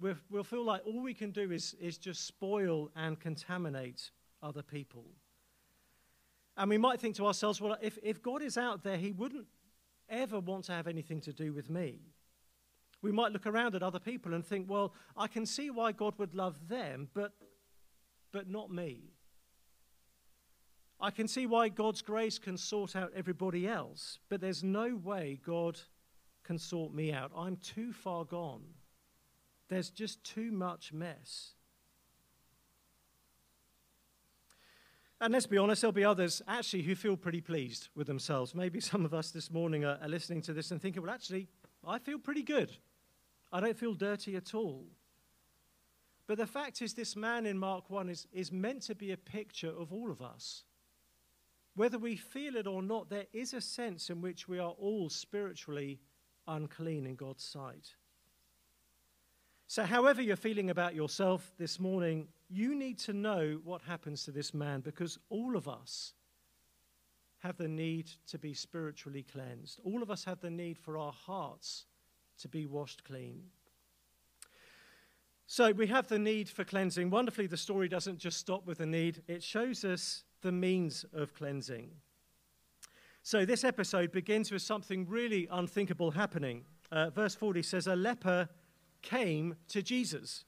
we 0.00 0.14
will 0.30 0.44
feel 0.44 0.64
like 0.64 0.82
all 0.86 1.02
we 1.02 1.14
can 1.14 1.32
do 1.32 1.50
is, 1.50 1.74
is 1.80 1.98
just 1.98 2.26
spoil 2.26 2.90
and 2.94 3.18
contaminate 3.18 4.10
other 4.40 4.62
people. 4.62 5.04
And 6.56 6.70
we 6.70 6.78
might 6.78 7.00
think 7.00 7.16
to 7.16 7.26
ourselves, 7.26 7.60
well, 7.60 7.76
if, 7.82 7.98
if 8.02 8.22
God 8.22 8.40
is 8.40 8.56
out 8.56 8.84
there, 8.84 8.96
he 8.96 9.10
wouldn't 9.10 9.46
ever 10.08 10.38
want 10.38 10.64
to 10.66 10.72
have 10.72 10.86
anything 10.86 11.20
to 11.22 11.32
do 11.32 11.52
with 11.52 11.68
me. 11.68 11.98
We 13.00 13.12
might 13.12 13.32
look 13.32 13.46
around 13.46 13.74
at 13.74 13.82
other 13.82 14.00
people 14.00 14.34
and 14.34 14.44
think, 14.44 14.68
well, 14.68 14.92
I 15.16 15.28
can 15.28 15.46
see 15.46 15.70
why 15.70 15.92
God 15.92 16.14
would 16.18 16.34
love 16.34 16.68
them, 16.68 17.08
but, 17.14 17.32
but 18.32 18.48
not 18.48 18.70
me. 18.70 19.12
I 21.00 21.12
can 21.12 21.28
see 21.28 21.46
why 21.46 21.68
God's 21.68 22.02
grace 22.02 22.38
can 22.38 22.56
sort 22.56 22.96
out 22.96 23.12
everybody 23.14 23.68
else, 23.68 24.18
but 24.28 24.40
there's 24.40 24.64
no 24.64 24.96
way 24.96 25.38
God 25.46 25.78
can 26.42 26.58
sort 26.58 26.92
me 26.92 27.12
out. 27.12 27.30
I'm 27.36 27.56
too 27.56 27.92
far 27.92 28.24
gone. 28.24 28.64
There's 29.68 29.90
just 29.90 30.24
too 30.24 30.50
much 30.50 30.92
mess. 30.92 31.52
And 35.20 35.32
let's 35.32 35.46
be 35.46 35.58
honest, 35.58 35.82
there'll 35.82 35.92
be 35.92 36.04
others 36.04 36.42
actually 36.48 36.82
who 36.82 36.94
feel 36.94 37.16
pretty 37.16 37.40
pleased 37.40 37.88
with 37.94 38.06
themselves. 38.06 38.54
Maybe 38.54 38.80
some 38.80 39.04
of 39.04 39.12
us 39.12 39.30
this 39.30 39.50
morning 39.50 39.84
are, 39.84 39.98
are 40.00 40.08
listening 40.08 40.42
to 40.42 40.52
this 40.52 40.70
and 40.70 40.80
thinking, 40.80 41.02
well, 41.02 41.12
actually, 41.12 41.48
I 41.86 41.98
feel 41.98 42.18
pretty 42.18 42.42
good. 42.42 42.76
I 43.52 43.60
don't 43.60 43.76
feel 43.76 43.94
dirty 43.94 44.36
at 44.36 44.54
all. 44.54 44.86
But 46.26 46.36
the 46.36 46.46
fact 46.46 46.82
is, 46.82 46.92
this 46.92 47.16
man 47.16 47.46
in 47.46 47.58
Mark 47.58 47.88
1 47.88 48.10
is, 48.10 48.26
is 48.32 48.52
meant 48.52 48.82
to 48.82 48.94
be 48.94 49.12
a 49.12 49.16
picture 49.16 49.72
of 49.76 49.92
all 49.92 50.10
of 50.10 50.20
us. 50.20 50.64
Whether 51.74 51.98
we 51.98 52.16
feel 52.16 52.56
it 52.56 52.66
or 52.66 52.82
not, 52.82 53.08
there 53.08 53.26
is 53.32 53.54
a 53.54 53.60
sense 53.60 54.10
in 54.10 54.20
which 54.20 54.46
we 54.46 54.58
are 54.58 54.72
all 54.72 55.08
spiritually 55.08 56.00
unclean 56.46 57.06
in 57.06 57.14
God's 57.14 57.44
sight. 57.44 57.94
So, 59.68 59.84
however 59.84 60.20
you're 60.20 60.36
feeling 60.36 60.70
about 60.70 60.94
yourself 60.94 61.52
this 61.58 61.78
morning, 61.78 62.28
you 62.48 62.74
need 62.74 62.98
to 63.00 63.12
know 63.12 63.60
what 63.64 63.82
happens 63.82 64.24
to 64.24 64.30
this 64.30 64.52
man 64.52 64.80
because 64.80 65.18
all 65.28 65.56
of 65.56 65.68
us 65.68 66.14
have 67.38 67.56
the 67.56 67.68
need 67.68 68.10
to 68.26 68.38
be 68.38 68.54
spiritually 68.54 69.22
cleansed. 69.22 69.80
All 69.84 70.02
of 70.02 70.10
us 70.10 70.24
have 70.24 70.40
the 70.40 70.50
need 70.50 70.78
for 70.78 70.98
our 70.98 71.12
hearts 71.12 71.86
to 72.38 72.48
be 72.48 72.66
washed 72.66 73.04
clean. 73.04 73.42
So 75.46 75.72
we 75.72 75.86
have 75.86 76.08
the 76.08 76.18
need 76.18 76.48
for 76.48 76.64
cleansing. 76.64 77.08
Wonderfully, 77.08 77.46
the 77.46 77.56
story 77.56 77.88
doesn't 77.88 78.18
just 78.18 78.38
stop 78.38 78.66
with 78.66 78.78
the 78.78 78.86
need, 78.86 79.22
it 79.26 79.42
shows 79.42 79.84
us 79.84 80.24
the 80.42 80.52
means 80.52 81.04
of 81.12 81.34
cleansing. 81.34 81.90
So 83.22 83.44
this 83.44 83.64
episode 83.64 84.12
begins 84.12 84.50
with 84.50 84.62
something 84.62 85.06
really 85.08 85.48
unthinkable 85.50 86.10
happening. 86.12 86.64
Uh, 86.90 87.10
verse 87.10 87.34
40 87.34 87.62
says, 87.62 87.86
A 87.86 87.96
leper 87.96 88.48
came 89.02 89.56
to 89.68 89.82
Jesus. 89.82 90.44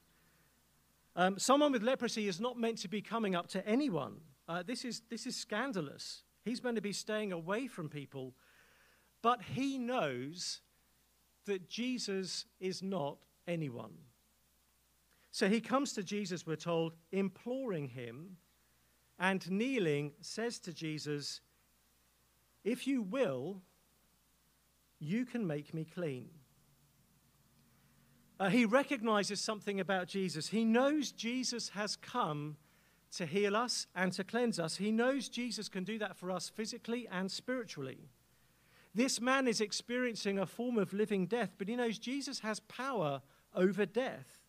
Um, 1.15 1.37
someone 1.37 1.71
with 1.71 1.83
leprosy 1.83 2.27
is 2.27 2.39
not 2.39 2.57
meant 2.57 2.77
to 2.79 2.87
be 2.87 3.01
coming 3.01 3.35
up 3.35 3.47
to 3.49 3.67
anyone. 3.67 4.17
Uh, 4.47 4.63
this, 4.63 4.85
is, 4.85 5.01
this 5.09 5.25
is 5.25 5.35
scandalous. 5.35 6.23
He's 6.43 6.63
meant 6.63 6.75
to 6.75 6.81
be 6.81 6.93
staying 6.93 7.31
away 7.31 7.67
from 7.67 7.89
people. 7.89 8.33
But 9.21 9.41
he 9.41 9.77
knows 9.77 10.61
that 11.45 11.69
Jesus 11.69 12.45
is 12.59 12.83
not 12.83 13.17
anyone. 13.47 13.93
So 15.31 15.47
he 15.47 15.61
comes 15.61 15.93
to 15.93 16.03
Jesus, 16.03 16.45
we're 16.45 16.55
told, 16.55 16.93
imploring 17.11 17.87
him, 17.87 18.37
and 19.17 19.49
kneeling 19.49 20.11
says 20.21 20.59
to 20.59 20.73
Jesus, 20.73 21.41
If 22.63 22.85
you 22.85 23.01
will, 23.01 23.61
you 24.99 25.25
can 25.25 25.47
make 25.47 25.73
me 25.73 25.85
clean. 25.85 26.29
Uh, 28.39 28.49
he 28.49 28.65
recognizes 28.65 29.39
something 29.39 29.79
about 29.79 30.07
Jesus. 30.07 30.47
He 30.47 30.65
knows 30.65 31.11
Jesus 31.11 31.69
has 31.69 31.95
come 31.95 32.57
to 33.15 33.25
heal 33.25 33.55
us 33.55 33.87
and 33.95 34.11
to 34.13 34.23
cleanse 34.23 34.59
us. 34.59 34.77
He 34.77 34.91
knows 34.91 35.29
Jesus 35.29 35.69
can 35.69 35.83
do 35.83 35.99
that 35.99 36.17
for 36.17 36.31
us 36.31 36.49
physically 36.49 37.07
and 37.11 37.31
spiritually. 37.31 38.09
This 38.93 39.21
man 39.21 39.47
is 39.47 39.61
experiencing 39.61 40.37
a 40.37 40.45
form 40.45 40.77
of 40.77 40.93
living 40.93 41.25
death, 41.25 41.51
but 41.57 41.67
he 41.67 41.75
knows 41.75 41.97
Jesus 41.97 42.39
has 42.39 42.59
power 42.59 43.21
over 43.55 43.85
death. 43.85 44.39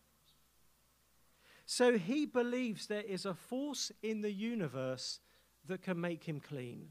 So 1.65 1.97
he 1.97 2.25
believes 2.25 2.87
there 2.87 3.01
is 3.01 3.25
a 3.25 3.33
force 3.33 3.91
in 4.01 4.21
the 4.21 4.31
universe 4.31 5.19
that 5.65 5.81
can 5.81 5.99
make 5.99 6.25
him 6.25 6.41
clean. 6.41 6.89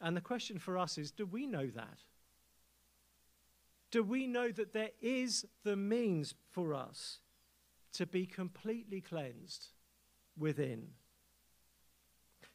And 0.00 0.16
the 0.16 0.20
question 0.20 0.58
for 0.58 0.76
us 0.76 0.98
is 0.98 1.10
do 1.10 1.24
we 1.26 1.46
know 1.46 1.66
that? 1.66 1.98
Do 3.90 4.02
we 4.02 4.26
know 4.26 4.52
that 4.52 4.72
there 4.72 4.90
is 5.00 5.46
the 5.64 5.76
means 5.76 6.34
for 6.50 6.74
us 6.74 7.18
to 7.94 8.06
be 8.06 8.24
completely 8.24 9.00
cleansed 9.00 9.68
within? 10.38 10.88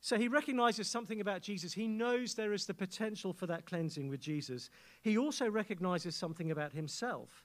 So 0.06 0.20
he 0.20 0.28
recognizes 0.28 0.88
something 0.88 1.20
about 1.20 1.42
Jesus. 1.42 1.74
He 1.74 1.88
knows 1.88 2.36
there 2.36 2.54
is 2.54 2.68
the 2.68 2.76
potential 2.76 3.34
for 3.34 3.48
that 3.48 3.66
cleansing 3.66 4.08
with 4.08 4.20
Jesus. 4.20 4.70
He 5.02 5.18
also 5.18 5.50
recognizes 5.50 6.16
something 6.16 6.52
about 6.52 6.74
himself. 6.74 7.44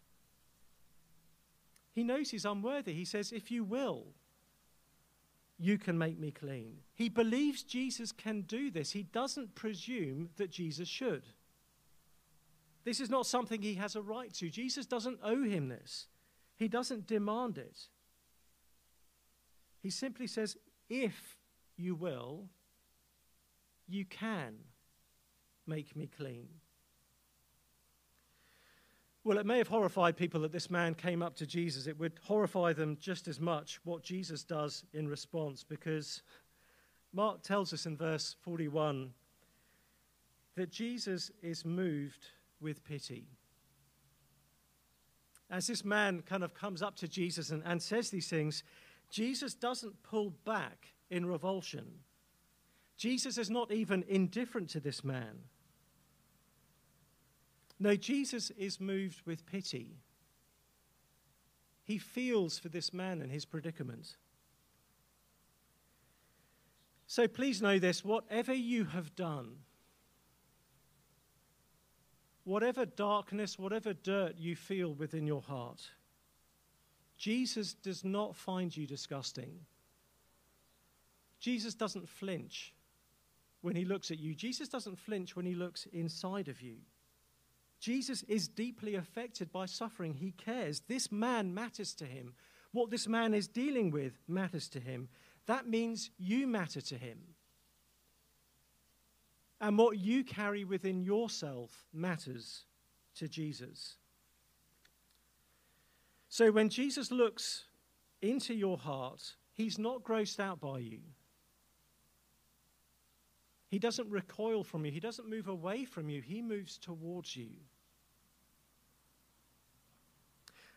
He 1.94 2.04
knows 2.04 2.28
he's 2.28 2.44
unworthy. 2.44 2.92
He 2.92 3.06
says, 3.06 3.32
If 3.32 3.50
you 3.50 3.64
will, 3.64 4.08
you 5.58 5.78
can 5.78 5.96
make 5.96 6.18
me 6.18 6.32
clean. 6.32 6.80
He 6.94 7.08
believes 7.08 7.62
Jesus 7.62 8.12
can 8.12 8.42
do 8.42 8.70
this. 8.70 8.90
He 8.90 9.04
doesn't 9.04 9.54
presume 9.54 10.28
that 10.36 10.50
Jesus 10.50 10.86
should. 10.86 11.22
This 12.84 13.00
is 13.00 13.08
not 13.08 13.24
something 13.24 13.62
he 13.62 13.76
has 13.76 13.96
a 13.96 14.02
right 14.02 14.34
to. 14.34 14.50
Jesus 14.50 14.84
doesn't 14.84 15.20
owe 15.24 15.44
him 15.44 15.70
this, 15.70 16.08
he 16.58 16.68
doesn't 16.68 17.06
demand 17.06 17.56
it. 17.56 17.88
He 19.80 19.88
simply 19.88 20.26
says, 20.26 20.58
If 20.90 21.39
you 21.80 21.94
will, 21.94 22.44
you 23.88 24.04
can 24.04 24.54
make 25.66 25.96
me 25.96 26.08
clean. 26.16 26.48
Well, 29.22 29.38
it 29.38 29.44
may 29.44 29.58
have 29.58 29.68
horrified 29.68 30.16
people 30.16 30.40
that 30.40 30.52
this 30.52 30.70
man 30.70 30.94
came 30.94 31.22
up 31.22 31.36
to 31.36 31.46
Jesus. 31.46 31.86
It 31.86 31.98
would 31.98 32.18
horrify 32.22 32.72
them 32.72 32.96
just 32.98 33.28
as 33.28 33.38
much 33.38 33.78
what 33.84 34.02
Jesus 34.02 34.44
does 34.44 34.84
in 34.94 35.08
response, 35.08 35.62
because 35.62 36.22
Mark 37.12 37.42
tells 37.42 37.72
us 37.72 37.84
in 37.84 37.96
verse 37.96 38.36
41 38.40 39.12
that 40.56 40.70
Jesus 40.70 41.30
is 41.42 41.64
moved 41.64 42.26
with 42.60 42.82
pity. 42.84 43.26
As 45.50 45.66
this 45.66 45.84
man 45.84 46.22
kind 46.22 46.44
of 46.44 46.54
comes 46.54 46.80
up 46.80 46.96
to 46.96 47.08
Jesus 47.08 47.50
and, 47.50 47.62
and 47.66 47.82
says 47.82 48.10
these 48.10 48.28
things, 48.28 48.62
Jesus 49.10 49.52
doesn't 49.54 50.02
pull 50.02 50.30
back 50.44 50.86
in 51.10 51.26
revulsion. 51.26 51.86
Jesus 52.96 53.38
is 53.38 53.50
not 53.50 53.72
even 53.72 54.04
indifferent 54.08 54.70
to 54.70 54.80
this 54.80 55.02
man. 55.02 55.40
No, 57.78 57.96
Jesus 57.96 58.50
is 58.50 58.78
moved 58.78 59.22
with 59.24 59.46
pity. 59.46 59.96
He 61.82 61.98
feels 61.98 62.58
for 62.58 62.68
this 62.68 62.92
man 62.92 63.22
and 63.22 63.32
his 63.32 63.46
predicament. 63.46 64.16
So 67.06 67.26
please 67.26 67.60
know 67.60 67.78
this 67.78 68.04
whatever 68.04 68.54
you 68.54 68.84
have 68.84 69.16
done, 69.16 69.56
whatever 72.44 72.84
darkness, 72.86 73.58
whatever 73.58 73.92
dirt 73.92 74.36
you 74.38 74.54
feel 74.54 74.92
within 74.94 75.26
your 75.26 75.40
heart, 75.40 75.90
Jesus 77.16 77.74
does 77.74 78.04
not 78.04 78.36
find 78.36 78.76
you 78.76 78.86
disgusting. 78.86 79.60
Jesus 81.40 81.74
doesn't 81.74 82.08
flinch 82.08 82.74
when 83.62 83.74
he 83.74 83.84
looks 83.84 84.10
at 84.10 84.18
you. 84.18 84.34
Jesus 84.34 84.68
doesn't 84.68 84.98
flinch 84.98 85.34
when 85.34 85.46
he 85.46 85.54
looks 85.54 85.86
inside 85.92 86.48
of 86.48 86.60
you. 86.60 86.76
Jesus 87.80 88.22
is 88.24 88.46
deeply 88.46 88.94
affected 88.94 89.50
by 89.50 89.64
suffering. 89.66 90.14
He 90.14 90.32
cares. 90.32 90.82
This 90.86 91.10
man 91.10 91.54
matters 91.54 91.94
to 91.94 92.04
him. 92.04 92.34
What 92.72 92.90
this 92.90 93.08
man 93.08 93.32
is 93.32 93.48
dealing 93.48 93.90
with 93.90 94.12
matters 94.28 94.68
to 94.70 94.80
him. 94.80 95.08
That 95.46 95.66
means 95.66 96.10
you 96.18 96.46
matter 96.46 96.82
to 96.82 96.96
him. 96.96 97.18
And 99.62 99.78
what 99.78 99.98
you 99.98 100.24
carry 100.24 100.64
within 100.64 101.02
yourself 101.02 101.84
matters 101.92 102.64
to 103.16 103.28
Jesus. 103.28 103.96
So 106.28 106.52
when 106.52 106.68
Jesus 106.68 107.10
looks 107.10 107.64
into 108.22 108.54
your 108.54 108.78
heart, 108.78 109.34
he's 109.54 109.78
not 109.78 110.04
grossed 110.04 110.38
out 110.38 110.60
by 110.60 110.78
you. 110.78 111.00
He 113.70 113.78
doesn't 113.78 114.10
recoil 114.10 114.64
from 114.64 114.84
you, 114.84 114.90
he 114.90 114.98
doesn't 114.98 115.30
move 115.30 115.46
away 115.46 115.84
from 115.84 116.08
you, 116.08 116.20
he 116.20 116.42
moves 116.42 116.76
towards 116.76 117.36
you. 117.36 117.50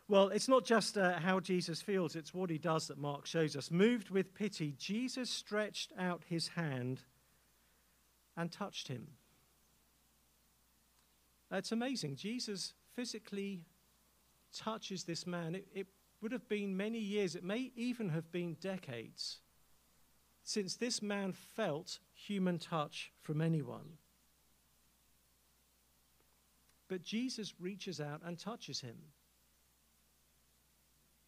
Well, 0.07 0.29
it's 0.29 0.47
not 0.47 0.63
just 0.63 0.97
uh, 0.97 1.13
how 1.13 1.39
Jesus 1.39 1.81
feels, 1.81 2.15
it's 2.15 2.35
what 2.35 2.51
he 2.51 2.59
does 2.59 2.87
that 2.87 2.99
Mark 2.99 3.25
shows 3.25 3.55
us. 3.55 3.71
Moved 3.71 4.11
with 4.11 4.35
pity, 4.35 4.75
Jesus 4.77 5.29
stretched 5.29 5.91
out 5.97 6.23
his 6.29 6.49
hand 6.49 7.01
and 8.37 8.51
touched 8.51 8.89
him. 8.89 9.07
It's 11.51 11.71
amazing. 11.71 12.15
Jesus 12.15 12.73
physically 12.95 13.61
touches 14.55 15.03
this 15.03 15.25
man. 15.25 15.55
It, 15.55 15.67
it 15.73 15.87
would 16.21 16.31
have 16.31 16.47
been 16.47 16.77
many 16.77 16.99
years, 16.99 17.35
it 17.35 17.43
may 17.43 17.71
even 17.75 18.09
have 18.09 18.31
been 18.31 18.55
decades 18.61 19.39
since 20.43 20.75
this 20.75 21.01
man 21.01 21.31
felt 21.31 21.99
human 22.27 22.59
touch 22.59 23.11
from 23.21 23.41
anyone. 23.41 23.97
But 26.87 27.03
Jesus 27.03 27.53
reaches 27.59 27.99
out 27.99 28.21
and 28.25 28.37
touches 28.37 28.81
him. 28.81 28.97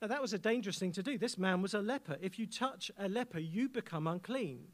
Now, 0.02 0.08
that 0.10 0.22
was 0.22 0.34
a 0.34 0.38
dangerous 0.38 0.78
thing 0.78 0.92
to 0.94 1.04
do. 1.04 1.18
This 1.18 1.38
man 1.38 1.62
was 1.62 1.74
a 1.74 1.80
leper. 1.80 2.18
If 2.22 2.38
you 2.38 2.46
touch 2.46 2.92
a 2.98 3.08
leper, 3.08 3.40
you 3.40 3.70
become 3.70 4.08
unclean. 4.08 4.68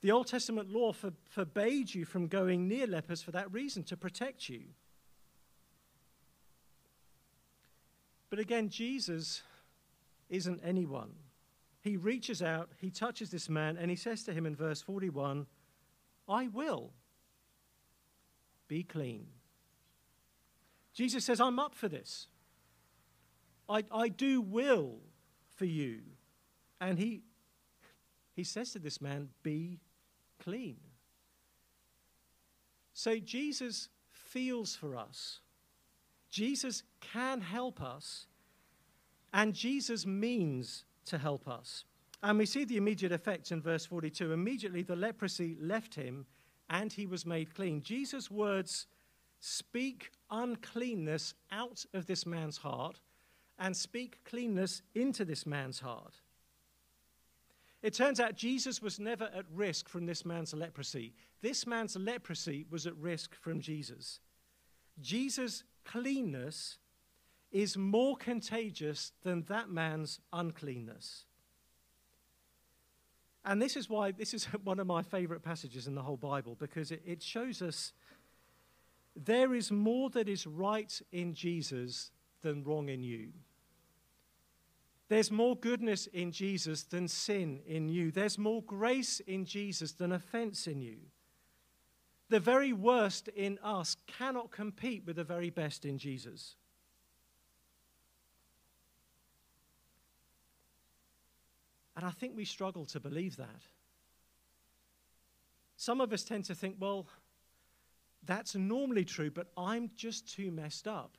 The 0.00 0.10
Old 0.10 0.26
Testament 0.26 0.70
law 0.70 0.92
for, 0.92 1.12
forbade 1.28 1.94
you 1.94 2.04
from 2.04 2.26
going 2.28 2.68
near 2.68 2.86
lepers 2.86 3.22
for 3.22 3.30
that 3.32 3.50
reason, 3.52 3.82
to 3.84 3.96
protect 3.96 4.48
you. 4.48 4.62
But 8.30 8.38
again, 8.38 8.68
Jesus 8.68 9.42
isn't 10.28 10.60
anyone. 10.62 11.12
He 11.88 11.96
reaches 11.96 12.42
out, 12.42 12.68
he 12.76 12.90
touches 12.90 13.30
this 13.30 13.48
man, 13.48 13.78
and 13.78 13.88
he 13.88 13.96
says 13.96 14.22
to 14.24 14.34
him 14.34 14.44
in 14.44 14.54
verse 14.54 14.82
41 14.82 15.46
I 16.28 16.48
will 16.48 16.92
be 18.68 18.82
clean. 18.82 19.28
Jesus 20.92 21.24
says, 21.24 21.40
I'm 21.40 21.58
up 21.58 21.74
for 21.74 21.88
this. 21.88 22.26
I, 23.70 23.84
I 23.90 24.08
do 24.08 24.42
will 24.42 24.96
for 25.56 25.64
you. 25.64 26.00
And 26.78 26.98
he, 26.98 27.22
he 28.36 28.44
says 28.44 28.72
to 28.72 28.78
this 28.78 29.00
man, 29.00 29.30
Be 29.42 29.80
clean. 30.44 30.76
So 32.92 33.18
Jesus 33.18 33.88
feels 34.10 34.76
for 34.76 34.94
us. 34.94 35.40
Jesus 36.28 36.82
can 37.00 37.40
help 37.40 37.80
us. 37.80 38.26
And 39.32 39.54
Jesus 39.54 40.04
means 40.04 40.84
to 41.08 41.18
help 41.18 41.48
us. 41.48 41.84
And 42.22 42.38
we 42.38 42.46
see 42.46 42.64
the 42.64 42.76
immediate 42.76 43.12
effects 43.12 43.52
in 43.52 43.60
verse 43.60 43.86
42. 43.86 44.32
Immediately 44.32 44.82
the 44.82 44.96
leprosy 44.96 45.56
left 45.60 45.94
him 45.94 46.26
and 46.70 46.92
he 46.92 47.06
was 47.06 47.24
made 47.24 47.54
clean. 47.54 47.80
Jesus' 47.80 48.30
words 48.30 48.86
speak 49.40 50.10
uncleanness 50.30 51.34
out 51.52 51.84
of 51.94 52.06
this 52.06 52.26
man's 52.26 52.58
heart 52.58 53.00
and 53.58 53.76
speak 53.76 54.24
cleanness 54.24 54.82
into 54.94 55.24
this 55.24 55.46
man's 55.46 55.80
heart. 55.80 56.14
It 57.82 57.94
turns 57.94 58.18
out 58.18 58.34
Jesus 58.34 58.82
was 58.82 58.98
never 58.98 59.30
at 59.34 59.44
risk 59.52 59.88
from 59.88 60.06
this 60.06 60.24
man's 60.24 60.52
leprosy. 60.52 61.14
This 61.40 61.66
man's 61.66 61.96
leprosy 61.96 62.66
was 62.70 62.86
at 62.86 62.96
risk 62.96 63.36
from 63.36 63.60
Jesus. 63.60 64.18
Jesus' 65.00 65.62
cleanness 65.84 66.78
is 67.50 67.76
more 67.76 68.16
contagious 68.16 69.12
than 69.22 69.42
that 69.44 69.70
man's 69.70 70.20
uncleanness. 70.32 71.24
And 73.44 73.62
this 73.62 73.76
is 73.76 73.88
why 73.88 74.12
this 74.12 74.34
is 74.34 74.44
one 74.64 74.78
of 74.78 74.86
my 74.86 75.02
favorite 75.02 75.42
passages 75.42 75.86
in 75.86 75.94
the 75.94 76.02
whole 76.02 76.16
Bible 76.16 76.56
because 76.58 76.90
it, 76.90 77.02
it 77.06 77.22
shows 77.22 77.62
us 77.62 77.92
there 79.16 79.54
is 79.54 79.72
more 79.72 80.10
that 80.10 80.28
is 80.28 80.46
right 80.46 81.00
in 81.12 81.34
Jesus 81.34 82.10
than 82.42 82.62
wrong 82.62 82.88
in 82.88 83.02
you. 83.02 83.30
There's 85.08 85.32
more 85.32 85.56
goodness 85.56 86.06
in 86.08 86.32
Jesus 86.32 86.82
than 86.82 87.08
sin 87.08 87.60
in 87.66 87.88
you. 87.88 88.10
There's 88.10 88.38
more 88.38 88.62
grace 88.62 89.20
in 89.20 89.46
Jesus 89.46 89.92
than 89.92 90.12
offense 90.12 90.66
in 90.66 90.82
you. 90.82 90.98
The 92.28 92.40
very 92.40 92.74
worst 92.74 93.28
in 93.28 93.58
us 93.62 93.96
cannot 94.06 94.50
compete 94.50 95.04
with 95.06 95.16
the 95.16 95.24
very 95.24 95.48
best 95.48 95.86
in 95.86 95.96
Jesus. 95.96 96.56
And 101.98 102.06
I 102.06 102.10
think 102.10 102.36
we 102.36 102.44
struggle 102.44 102.84
to 102.86 103.00
believe 103.00 103.38
that. 103.38 103.60
Some 105.76 106.00
of 106.00 106.12
us 106.12 106.22
tend 106.22 106.44
to 106.44 106.54
think, 106.54 106.76
well, 106.78 107.08
that's 108.24 108.54
normally 108.54 109.04
true, 109.04 109.32
but 109.32 109.48
I'm 109.56 109.90
just 109.96 110.32
too 110.32 110.52
messed 110.52 110.86
up. 110.86 111.16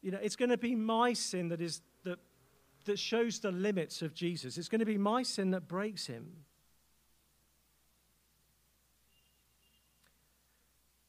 You 0.00 0.12
know, 0.12 0.18
it's 0.22 0.34
going 0.34 0.48
to 0.48 0.56
be 0.56 0.74
my 0.74 1.12
sin 1.12 1.50
that 1.50 1.60
is 1.60 1.82
that 2.04 2.18
that 2.86 2.98
shows 2.98 3.40
the 3.40 3.52
limits 3.52 4.00
of 4.00 4.14
Jesus. 4.14 4.56
It's 4.56 4.68
going 4.68 4.78
to 4.78 4.86
be 4.86 4.96
my 4.96 5.22
sin 5.22 5.50
that 5.50 5.68
breaks 5.68 6.06
him. 6.06 6.36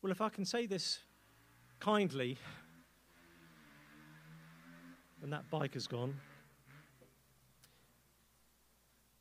Well, 0.01 0.11
if 0.11 0.19
I 0.19 0.27
can 0.27 0.43
say 0.43 0.65
this 0.65 0.99
kindly, 1.79 2.37
and 5.23 5.31
that 5.31 5.49
bike 5.49 5.75
has 5.75 5.87
gone, 5.87 6.13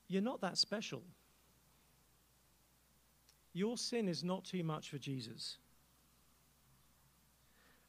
you're 0.08 0.22
not 0.22 0.40
that 0.40 0.58
special. 0.58 1.02
Your 3.52 3.76
sin 3.76 4.08
is 4.08 4.22
not 4.22 4.44
too 4.44 4.62
much 4.62 4.90
for 4.90 4.98
Jesus. 4.98 5.58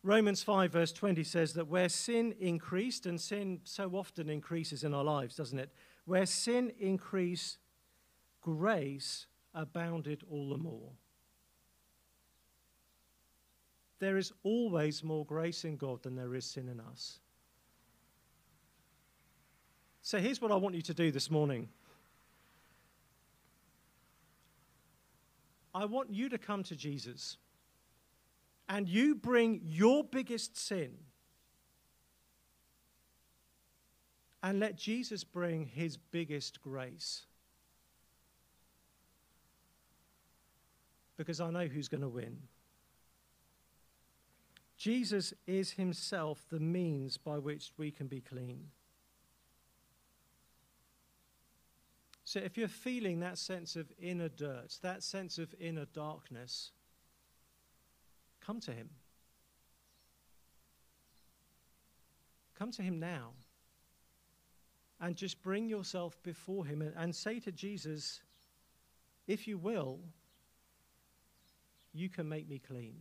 Romans 0.03 0.41
5, 0.41 0.71
verse 0.71 0.93
20 0.93 1.23
says 1.23 1.53
that 1.53 1.67
where 1.67 1.89
sin 1.89 2.34
increased, 2.39 3.06
and 3.06 3.19
sin 3.19 3.60
so 3.65 3.89
often 3.91 4.30
increases 4.30 4.84
in 4.84 4.93
our 4.93 5.03
lives, 5.03 5.36
doesn't 5.36 5.60
it? 5.60 5.71
Where 6.06 6.25
sin 6.25 6.71
increased, 6.80 7.58
grace 8.41 9.27
abounded 9.53 10.23
all 10.32 10.49
the 10.49 10.58
more. 10.58 10.91
There 13.99 14.17
is 14.17 14.32
always 14.43 15.03
more 15.03 15.25
grace 15.25 15.65
in 15.65 15.75
God 15.75 16.03
than 16.03 16.15
there 16.15 16.36
is 16.36 16.45
sin 16.45 16.69
in 16.69 16.80
us. 16.80 17.19
So 20.01 20.19
here's 20.19 20.41
what 20.41 20.51
I 20.51 20.56
want 20.56 20.75
you 20.75 20.82
to 20.84 20.93
do 20.93 21.12
this 21.12 21.30
morning. 21.30 21.67
I 25.77 25.85
want 25.85 26.09
you 26.09 26.27
to 26.29 26.39
come 26.39 26.63
to 26.63 26.75
Jesus 26.75 27.37
and 28.67 28.89
you 28.89 29.13
bring 29.13 29.61
your 29.63 30.03
biggest 30.03 30.57
sin 30.57 30.97
and 34.41 34.59
let 34.59 34.75
Jesus 34.75 35.23
bring 35.23 35.67
his 35.67 35.95
biggest 35.95 36.63
grace. 36.63 37.27
Because 41.15 41.39
I 41.39 41.51
know 41.51 41.67
who's 41.67 41.87
going 41.87 42.01
to 42.01 42.07
win. 42.07 42.39
Jesus 44.77 45.31
is 45.45 45.73
himself 45.73 46.43
the 46.49 46.59
means 46.59 47.17
by 47.17 47.37
which 47.37 47.71
we 47.77 47.91
can 47.91 48.07
be 48.07 48.21
clean. 48.21 48.71
So 52.27 52.41
if 52.41 52.57
you're 52.57 52.67
feeling 52.67 53.21
that 53.21 53.37
sense 53.37 53.77
of 53.77 53.89
inner 53.97 54.27
dirt, 54.27 54.79
that 54.81 55.01
sense 55.01 55.37
of 55.37 55.55
inner 55.61 55.85
darkness, 55.93 56.71
come 58.45 58.59
to 58.59 58.73
him. 58.73 58.89
Come 62.59 62.69
to 62.71 62.81
him 62.81 62.99
now. 62.99 63.29
And 64.99 65.15
just 65.15 65.41
bring 65.41 65.69
yourself 65.69 66.21
before 66.21 66.65
him 66.65 66.81
and, 66.81 66.91
and 66.97 67.15
say 67.15 67.39
to 67.39 67.51
Jesus, 67.53 68.19
if 69.25 69.47
you 69.47 69.57
will, 69.57 70.01
you 71.93 72.09
can 72.09 72.27
make 72.27 72.49
me 72.49 72.59
clean. 72.59 72.97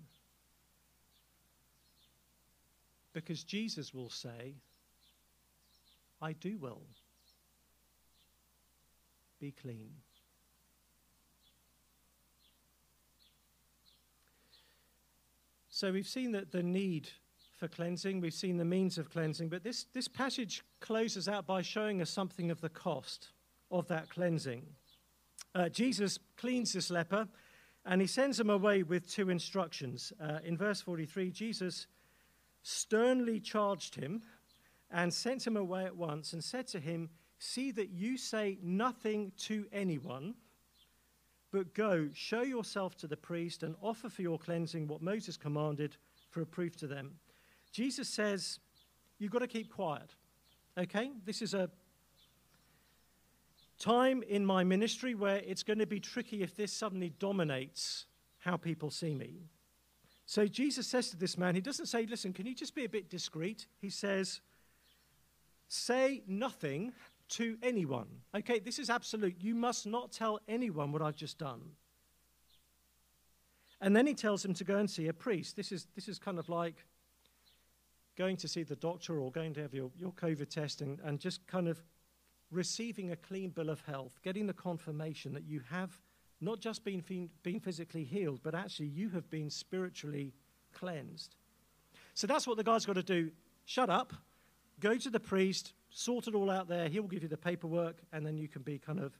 Because 3.12 3.42
Jesus 3.42 3.92
will 3.92 4.08
say, 4.08 4.54
I 6.22 6.32
do 6.32 6.58
will. 6.58 6.82
Be 9.40 9.53
clean. 9.53 9.90
So 15.68 15.92
we've 15.92 16.09
seen 16.09 16.33
that 16.33 16.53
the 16.53 16.62
need 16.62 17.11
for 17.59 17.68
cleansing, 17.68 18.20
we've 18.20 18.33
seen 18.33 18.57
the 18.57 18.64
means 18.64 18.96
of 18.96 19.11
cleansing, 19.11 19.49
but 19.51 19.62
this, 19.62 19.85
this 19.92 20.09
passage 20.09 20.62
closes 20.81 21.29
out 21.29 21.46
by 21.46 21.62
showing 21.62 22.01
us 22.01 22.09
something 22.09 22.51
of 22.51 22.61
the 22.61 22.68
cost 22.68 23.29
of 23.70 23.87
that 23.88 24.09
cleansing. 24.09 24.64
Uh, 25.55 25.68
Jesus 25.68 26.18
cleans 26.37 26.72
this 26.72 26.90
leper 26.90 27.29
and 27.85 28.01
he 28.01 28.07
sends 28.07 28.40
him 28.40 28.51
away 28.51 28.83
with 28.83 29.11
two 29.11 29.31
instructions. 29.31 30.12
Uh, 30.20 30.38
in 30.44 30.57
verse 30.57 30.81
43, 30.81 31.31
Jesus 31.31 31.87
sternly 32.62 33.38
charged 33.38 33.94
him 33.94 34.22
and 34.90 35.12
sent 35.12 35.46
him 35.46 35.57
away 35.57 35.85
at 35.85 35.96
once 35.96 36.33
and 36.33 36.42
said 36.42 36.66
to 36.68 36.81
him, 36.81 37.11
See 37.38 37.70
that 37.72 37.90
you 37.90 38.16
say 38.16 38.59
nothing 38.62 39.33
to 39.38 39.66
anyone 39.72 40.35
but 41.53 41.75
go, 41.75 42.09
show 42.12 42.42
yourself 42.42 42.96
to 42.99 43.07
the 43.07 43.16
priest, 43.16 43.62
and 43.62 43.77
offer 43.81 44.11
for 44.11 44.20
your 44.20 44.38
cleansing 44.38 44.88
what 44.88 45.01
Moses 45.01 45.38
commanded 45.38 45.96
for 46.31 46.42
a 46.42 46.46
proof 46.46 46.77
to 46.77 46.87
them. 46.87 47.14
Jesus 47.72 48.09
says, 48.09 48.59
You've 49.18 49.33
got 49.33 49.38
to 49.38 49.46
keep 49.46 49.72
quiet. 49.72 50.11
Okay? 50.77 51.12
This 51.25 51.40
is 51.40 51.55
a 51.55 51.70
time 53.79 54.22
in 54.29 54.44
my 54.44 54.64
ministry 54.64 55.14
where 55.14 55.37
it's 55.37 55.62
going 55.62 55.79
to 55.79 55.87
be 55.87 56.01
tricky 56.01 56.42
if 56.42 56.55
this 56.55 56.72
suddenly 56.72 57.14
dominates 57.18 58.05
how 58.40 58.59
people 58.59 58.90
see 58.90 59.14
me. 59.14 59.40
So 60.27 60.46
Jesus 60.46 60.87
says 60.87 61.09
to 61.11 61.16
this 61.16 61.38
man, 61.38 61.55
He 61.55 61.62
doesn't 61.62 61.87
say, 61.87 62.05
Listen, 62.05 62.35
can 62.35 62.44
you 62.44 62.55
just 62.55 62.75
be 62.75 62.85
a 62.85 62.88
bit 62.88 63.09
discreet? 63.09 63.66
He 63.81 63.88
says, 63.88 64.40
Say 65.68 66.22
nothing 66.27 66.92
to 67.28 67.56
anyone. 67.62 68.06
Okay, 68.34 68.58
this 68.58 68.78
is 68.78 68.90
absolute. 68.90 69.36
You 69.40 69.54
must 69.54 69.86
not 69.86 70.12
tell 70.12 70.40
anyone 70.48 70.92
what 70.92 71.02
I've 71.02 71.16
just 71.16 71.38
done. 71.38 71.60
And 73.80 73.94
then 73.94 74.06
he 74.06 74.14
tells 74.14 74.44
him 74.44 74.54
to 74.54 74.64
go 74.64 74.76
and 74.76 74.88
see 74.88 75.08
a 75.08 75.12
priest. 75.12 75.56
This 75.56 75.72
is, 75.72 75.86
this 75.94 76.08
is 76.08 76.18
kind 76.18 76.38
of 76.38 76.48
like 76.48 76.84
going 78.16 78.36
to 78.38 78.48
see 78.48 78.62
the 78.62 78.76
doctor 78.76 79.18
or 79.18 79.30
going 79.30 79.52
to 79.54 79.62
have 79.62 79.74
your, 79.74 79.90
your 79.96 80.12
COVID 80.12 80.48
test 80.48 80.80
and, 80.80 80.98
and 81.04 81.20
just 81.20 81.46
kind 81.46 81.68
of 81.68 81.82
receiving 82.50 83.10
a 83.10 83.16
clean 83.16 83.50
bill 83.50 83.68
of 83.68 83.80
health, 83.82 84.18
getting 84.22 84.46
the 84.46 84.54
confirmation 84.54 85.34
that 85.34 85.44
you 85.44 85.60
have 85.70 86.00
not 86.40 86.60
just 86.60 86.84
been, 86.84 87.02
been 87.42 87.60
physically 87.60 88.04
healed, 88.04 88.40
but 88.42 88.54
actually 88.54 88.86
you 88.86 89.08
have 89.10 89.28
been 89.30 89.50
spiritually 89.50 90.32
cleansed. 90.72 91.34
So 92.14 92.26
that's 92.26 92.46
what 92.46 92.56
the 92.56 92.64
guy's 92.64 92.86
got 92.86 92.94
to 92.94 93.02
do. 93.02 93.30
Shut 93.64 93.90
up, 93.90 94.12
go 94.80 94.96
to 94.96 95.10
the 95.10 95.20
priest, 95.20 95.72
sort 95.96 96.28
it 96.28 96.35
all 96.35 96.50
out 96.50 96.68
there. 96.68 96.88
He'll 96.88 97.04
give 97.04 97.22
you 97.22 97.28
the 97.28 97.38
paperwork, 97.38 97.96
and 98.12 98.24
then 98.24 98.37
you 98.37 98.48
can 98.48 98.61
be 98.61 98.78
kind 98.78 99.00
of 99.00 99.18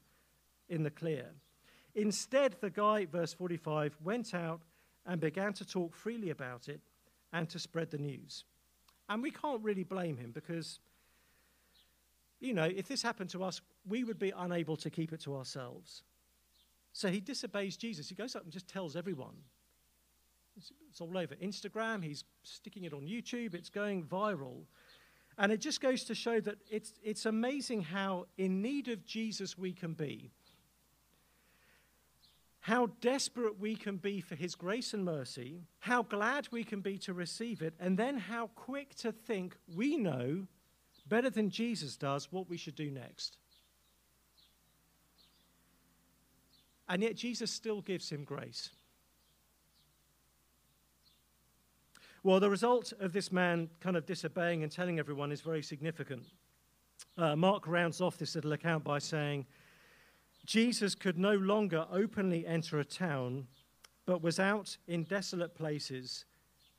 in 0.69 0.83
the 0.83 0.91
clear. 0.91 1.25
Instead, 1.95 2.55
the 2.61 2.69
guy, 2.69 3.05
verse 3.05 3.33
45, 3.33 3.97
went 4.03 4.35
out 4.35 4.61
and 5.07 5.19
began 5.19 5.53
to 5.53 5.65
talk 5.65 5.95
freely 5.95 6.29
about 6.29 6.69
it 6.69 6.79
and 7.33 7.49
to 7.49 7.57
spread 7.57 7.89
the 7.89 7.97
news. 7.97 8.43
And 9.09 9.23
we 9.23 9.31
can't 9.31 9.63
really 9.63 9.83
blame 9.83 10.17
him 10.17 10.31
because, 10.31 10.79
you 12.39 12.53
know, 12.53 12.65
if 12.65 12.87
this 12.87 13.01
happened 13.01 13.31
to 13.31 13.43
us, 13.43 13.59
we 13.87 14.03
would 14.03 14.19
be 14.19 14.31
unable 14.37 14.77
to 14.77 14.91
keep 14.91 15.11
it 15.13 15.21
to 15.21 15.35
ourselves. 15.35 16.03
So 16.93 17.07
he 17.07 17.19
disobeys 17.19 17.75
Jesus. 17.75 18.07
He 18.07 18.15
goes 18.15 18.35
up 18.35 18.43
and 18.43 18.51
just 18.51 18.67
tells 18.67 18.95
everyone. 18.95 19.35
It's, 20.55 20.71
it's 20.89 21.01
all 21.01 21.17
over 21.17 21.33
Instagram. 21.35 22.03
He's 22.03 22.23
sticking 22.43 22.83
it 22.83 22.93
on 22.93 23.07
YouTube. 23.07 23.55
It's 23.55 23.69
going 23.69 24.03
viral. 24.03 24.65
And 25.37 25.51
it 25.51 25.61
just 25.61 25.81
goes 25.81 26.03
to 26.05 26.15
show 26.15 26.39
that 26.41 26.57
it's, 26.69 26.93
it's 27.03 27.25
amazing 27.25 27.83
how 27.83 28.25
in 28.37 28.61
need 28.61 28.87
of 28.87 29.05
Jesus 29.05 29.57
we 29.57 29.71
can 29.71 29.93
be. 29.93 30.31
How 32.61 32.87
desperate 33.01 33.59
we 33.59 33.75
can 33.75 33.97
be 33.97 34.19
for 34.19 34.35
his 34.35 34.55
grace 34.55 34.93
and 34.93 35.05
mercy, 35.05 35.61
how 35.79 36.03
glad 36.03 36.47
we 36.51 36.63
can 36.63 36.81
be 36.81 36.97
to 36.99 37.13
receive 37.13 37.61
it, 37.61 37.73
and 37.79 37.97
then 37.97 38.17
how 38.17 38.47
quick 38.55 38.95
to 38.95 39.11
think 39.11 39.55
we 39.73 39.95
know 39.95 40.47
better 41.07 41.29
than 41.29 41.49
Jesus 41.49 41.95
does 41.95 42.31
what 42.31 42.49
we 42.49 42.57
should 42.57 42.75
do 42.75 42.91
next. 42.91 43.37
And 46.89 47.03
yet 47.03 47.15
Jesus 47.15 47.51
still 47.51 47.81
gives 47.81 48.09
him 48.09 48.23
grace. 48.23 48.71
Well, 52.27 52.41
the 52.41 52.49
result 52.49 52.91
of 52.99 53.13
this 53.13 53.31
man 53.31 53.69
kind 53.79 53.95
of 53.95 54.05
disobeying 54.05 54.61
and 54.61 54.69
telling 54.69 54.99
everyone 54.99 55.31
is 55.31 55.39
very 55.39 55.63
significant. 55.63 56.25
Uh, 57.17 57.37
Mark 57.37 57.65
rounds 57.65 58.01
off 58.01 58.17
this 58.17 58.35
little 58.35 58.51
account 58.51 58.83
by 58.83 58.99
saying, 58.99 59.45
Jesus 60.45 60.93
could 60.93 61.17
no 61.17 61.35
longer 61.35 61.85
openly 61.89 62.45
enter 62.45 62.81
a 62.81 62.83
town, 62.83 63.47
but 64.05 64.21
was 64.21 64.41
out 64.41 64.75
in 64.89 65.05
desolate 65.05 65.55
places, 65.55 66.25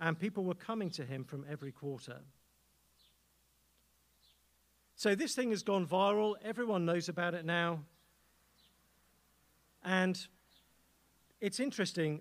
and 0.00 0.18
people 0.18 0.44
were 0.44 0.52
coming 0.52 0.90
to 0.90 1.02
him 1.02 1.24
from 1.24 1.46
every 1.50 1.72
quarter. 1.72 2.18
So 4.96 5.14
this 5.14 5.34
thing 5.34 5.48
has 5.48 5.62
gone 5.62 5.86
viral. 5.86 6.34
Everyone 6.44 6.84
knows 6.84 7.08
about 7.08 7.32
it 7.32 7.46
now. 7.46 7.78
And 9.82 10.20
it's 11.40 11.58
interesting. 11.58 12.20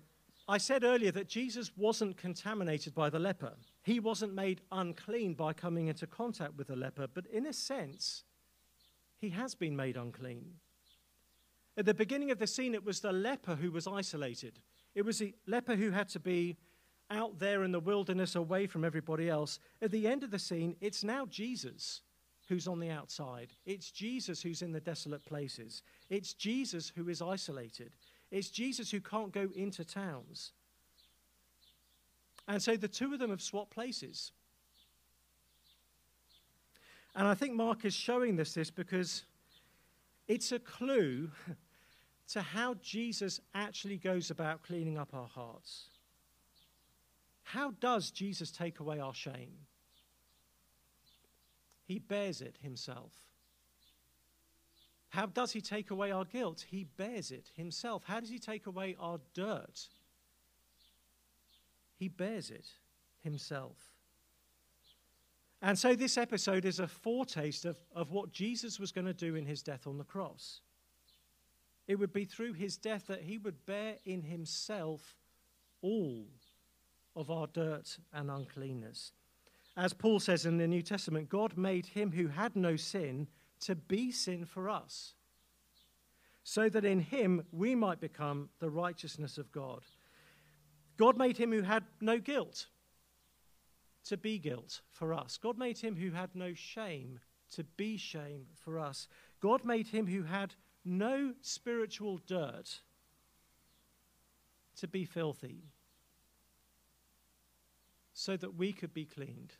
I 0.50 0.56
said 0.56 0.82
earlier 0.82 1.12
that 1.12 1.28
Jesus 1.28 1.70
wasn't 1.76 2.16
contaminated 2.16 2.94
by 2.94 3.10
the 3.10 3.18
leper. 3.18 3.52
He 3.82 4.00
wasn't 4.00 4.34
made 4.34 4.62
unclean 4.72 5.34
by 5.34 5.52
coming 5.52 5.88
into 5.88 6.06
contact 6.06 6.56
with 6.56 6.68
the 6.68 6.76
leper, 6.76 7.06
but 7.06 7.26
in 7.26 7.44
a 7.44 7.52
sense, 7.52 8.24
he 9.18 9.28
has 9.30 9.54
been 9.54 9.76
made 9.76 9.98
unclean. 9.98 10.54
At 11.76 11.84
the 11.84 11.92
beginning 11.92 12.30
of 12.30 12.38
the 12.38 12.46
scene, 12.46 12.74
it 12.74 12.84
was 12.84 13.00
the 13.00 13.12
leper 13.12 13.56
who 13.56 13.70
was 13.70 13.86
isolated. 13.86 14.58
It 14.94 15.04
was 15.04 15.18
the 15.18 15.34
leper 15.46 15.76
who 15.76 15.90
had 15.90 16.08
to 16.10 16.20
be 16.20 16.56
out 17.10 17.38
there 17.38 17.62
in 17.62 17.72
the 17.72 17.80
wilderness 17.80 18.34
away 18.34 18.66
from 18.66 18.84
everybody 18.84 19.28
else. 19.28 19.58
At 19.82 19.90
the 19.90 20.08
end 20.08 20.24
of 20.24 20.30
the 20.30 20.38
scene, 20.38 20.76
it's 20.80 21.04
now 21.04 21.26
Jesus 21.26 22.00
who's 22.48 22.66
on 22.66 22.80
the 22.80 22.90
outside. 22.90 23.52
It's 23.66 23.90
Jesus 23.90 24.42
who's 24.42 24.62
in 24.62 24.72
the 24.72 24.80
desolate 24.80 25.24
places. 25.24 25.82
It's 26.08 26.32
Jesus 26.32 26.90
who 26.96 27.08
is 27.08 27.20
isolated. 27.20 27.92
It's 28.30 28.50
Jesus 28.50 28.90
who 28.90 29.00
can't 29.00 29.32
go 29.32 29.48
into 29.54 29.84
towns. 29.84 30.52
And 32.46 32.62
so 32.62 32.76
the 32.76 32.88
two 32.88 33.12
of 33.12 33.18
them 33.18 33.30
have 33.30 33.42
swapped 33.42 33.70
places. 33.70 34.32
And 37.14 37.26
I 37.26 37.34
think 37.34 37.54
Mark 37.54 37.84
is 37.84 37.94
showing 37.94 38.38
us 38.40 38.54
this 38.54 38.70
because 38.70 39.24
it's 40.28 40.52
a 40.52 40.58
clue 40.58 41.30
to 42.28 42.42
how 42.42 42.74
Jesus 42.82 43.40
actually 43.54 43.96
goes 43.96 44.30
about 44.30 44.62
cleaning 44.62 44.98
up 44.98 45.14
our 45.14 45.26
hearts. 45.26 45.86
How 47.42 47.70
does 47.80 48.10
Jesus 48.10 48.50
take 48.50 48.80
away 48.80 49.00
our 49.00 49.14
shame? 49.14 49.56
He 51.86 51.98
bears 51.98 52.42
it 52.42 52.56
himself. 52.62 53.12
How 55.10 55.26
does 55.26 55.52
he 55.52 55.60
take 55.60 55.90
away 55.90 56.10
our 56.10 56.24
guilt? 56.24 56.64
He 56.68 56.84
bears 56.84 57.30
it 57.30 57.50
himself. 57.56 58.04
How 58.06 58.20
does 58.20 58.28
he 58.28 58.38
take 58.38 58.66
away 58.66 58.94
our 59.00 59.18
dirt? 59.34 59.88
He 61.96 62.08
bears 62.08 62.50
it 62.50 62.66
himself. 63.22 63.76
And 65.60 65.76
so 65.78 65.96
this 65.96 66.16
episode 66.16 66.64
is 66.64 66.78
a 66.78 66.86
foretaste 66.86 67.64
of, 67.64 67.78
of 67.94 68.12
what 68.12 68.32
Jesus 68.32 68.78
was 68.78 68.92
going 68.92 69.06
to 69.06 69.14
do 69.14 69.34
in 69.34 69.44
his 69.44 69.62
death 69.62 69.86
on 69.86 69.98
the 69.98 70.04
cross. 70.04 70.60
It 71.88 71.98
would 71.98 72.12
be 72.12 72.24
through 72.24 72.52
his 72.52 72.76
death 72.76 73.06
that 73.08 73.22
he 73.22 73.38
would 73.38 73.66
bear 73.66 73.96
in 74.04 74.22
himself 74.22 75.16
all 75.80 76.26
of 77.16 77.30
our 77.30 77.48
dirt 77.48 77.98
and 78.12 78.30
uncleanness. 78.30 79.12
As 79.76 79.92
Paul 79.92 80.20
says 80.20 80.44
in 80.46 80.58
the 80.58 80.68
New 80.68 80.82
Testament, 80.82 81.28
God 81.28 81.56
made 81.56 81.86
him 81.86 82.12
who 82.12 82.28
had 82.28 82.54
no 82.54 82.76
sin 82.76 83.26
to 83.60 83.74
be 83.74 84.10
sin 84.10 84.44
for 84.44 84.68
us, 84.68 85.14
so 86.44 86.68
that 86.68 86.84
in 86.84 87.00
him 87.00 87.44
we 87.52 87.74
might 87.74 88.00
become 88.00 88.48
the 88.58 88.70
righteousness 88.70 89.38
of 89.38 89.52
God. 89.52 89.82
God 90.96 91.16
made 91.16 91.36
him 91.36 91.52
who 91.52 91.62
had 91.62 91.84
no 92.00 92.18
guilt 92.18 92.66
to 94.04 94.16
be 94.16 94.38
guilt 94.38 94.80
for 94.90 95.12
us. 95.12 95.36
God 95.36 95.58
made 95.58 95.78
him 95.78 95.96
who 95.96 96.10
had 96.10 96.30
no 96.34 96.54
shame 96.54 97.20
to 97.54 97.64
be 97.64 97.96
shame 97.96 98.46
for 98.54 98.78
us. 98.78 99.08
God 99.40 99.64
made 99.64 99.88
him 99.88 100.06
who 100.06 100.22
had 100.22 100.54
no 100.84 101.34
spiritual 101.40 102.18
dirt 102.26 102.80
to 104.76 104.88
be 104.88 105.04
filthy 105.04 105.64
so 108.12 108.36
that 108.36 108.56
we 108.56 108.72
could 108.72 108.92
be 108.92 109.04
cleaned. 109.04 109.52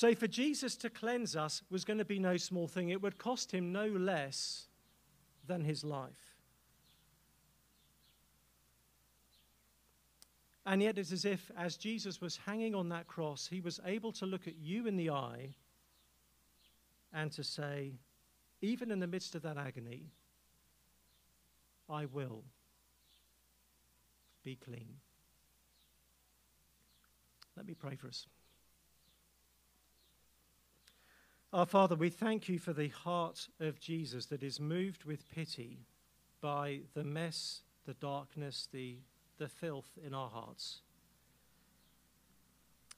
So, 0.00 0.14
for 0.14 0.26
Jesus 0.26 0.76
to 0.76 0.88
cleanse 0.88 1.36
us 1.36 1.60
was 1.68 1.84
going 1.84 1.98
to 1.98 2.06
be 2.06 2.18
no 2.18 2.38
small 2.38 2.66
thing. 2.66 2.88
It 2.88 3.02
would 3.02 3.18
cost 3.18 3.52
him 3.52 3.70
no 3.70 3.86
less 3.86 4.66
than 5.46 5.62
his 5.62 5.84
life. 5.84 6.38
And 10.64 10.82
yet, 10.82 10.96
it's 10.96 11.12
as 11.12 11.26
if, 11.26 11.50
as 11.54 11.76
Jesus 11.76 12.18
was 12.18 12.38
hanging 12.38 12.74
on 12.74 12.88
that 12.88 13.08
cross, 13.08 13.46
he 13.46 13.60
was 13.60 13.78
able 13.84 14.10
to 14.12 14.24
look 14.24 14.48
at 14.48 14.56
you 14.56 14.86
in 14.86 14.96
the 14.96 15.10
eye 15.10 15.54
and 17.12 17.30
to 17.32 17.44
say, 17.44 17.92
even 18.62 18.90
in 18.90 19.00
the 19.00 19.06
midst 19.06 19.34
of 19.34 19.42
that 19.42 19.58
agony, 19.58 20.06
I 21.90 22.06
will 22.06 22.42
be 24.42 24.56
clean. 24.56 24.96
Let 27.54 27.66
me 27.66 27.74
pray 27.74 27.96
for 27.96 28.08
us. 28.08 28.26
Our 31.52 31.66
Father, 31.66 31.96
we 31.96 32.10
thank 32.10 32.48
you 32.48 32.60
for 32.60 32.72
the 32.72 32.90
heart 32.90 33.48
of 33.58 33.80
Jesus 33.80 34.26
that 34.26 34.44
is 34.44 34.60
moved 34.60 35.02
with 35.02 35.28
pity 35.34 35.80
by 36.40 36.82
the 36.94 37.02
mess, 37.02 37.62
the 37.86 37.94
darkness, 37.94 38.68
the, 38.70 38.98
the 39.38 39.48
filth 39.48 39.98
in 40.06 40.14
our 40.14 40.30
hearts. 40.30 40.82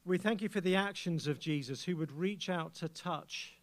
We 0.05 0.19
thank 0.19 0.43
you 0.43 0.51
for 0.51 0.61
the 0.61 0.77
actions 0.77 1.27
of 1.27 1.41
Jesus 1.41 1.83
who 1.83 1.97
would 1.97 2.13
reach 2.13 2.51
out 2.51 2.75
to 2.75 2.89
touch 2.91 3.55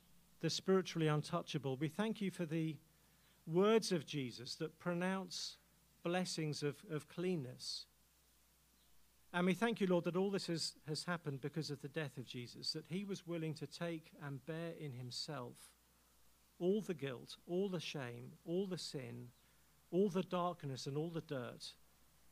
the 0.41 0.49
spiritually 0.49 1.07
untouchable. 1.07 1.77
We 1.77 1.89
thank 1.89 2.19
you 2.19 2.31
for 2.31 2.45
the 2.47 2.75
words 3.45 3.91
of 3.91 4.07
Jesus 4.07 4.55
that 4.55 4.79
pronounce 4.79 5.57
blessings 6.01 6.63
of, 6.63 6.77
of 6.89 7.07
cleanness. 7.09 7.85
And 9.31 9.45
we 9.45 9.53
thank 9.53 9.79
you, 9.79 9.87
Lord, 9.87 10.05
that 10.05 10.15
all 10.15 10.31
this 10.31 10.47
has, 10.47 10.73
has 10.87 11.03
happened 11.03 11.41
because 11.41 11.69
of 11.69 11.81
the 11.81 11.87
death 11.87 12.17
of 12.17 12.25
Jesus, 12.25 12.73
that 12.73 12.85
he 12.87 13.03
was 13.03 13.27
willing 13.27 13.53
to 13.55 13.67
take 13.67 14.11
and 14.25 14.43
bear 14.45 14.73
in 14.79 14.91
himself 14.91 15.53
all 16.57 16.81
the 16.81 16.93
guilt, 16.93 17.37
all 17.47 17.69
the 17.69 17.79
shame, 17.79 18.33
all 18.45 18.65
the 18.65 18.77
sin, 18.77 19.27
all 19.91 20.09
the 20.09 20.23
darkness, 20.23 20.87
and 20.87 20.97
all 20.97 21.09
the 21.09 21.21
dirt 21.21 21.73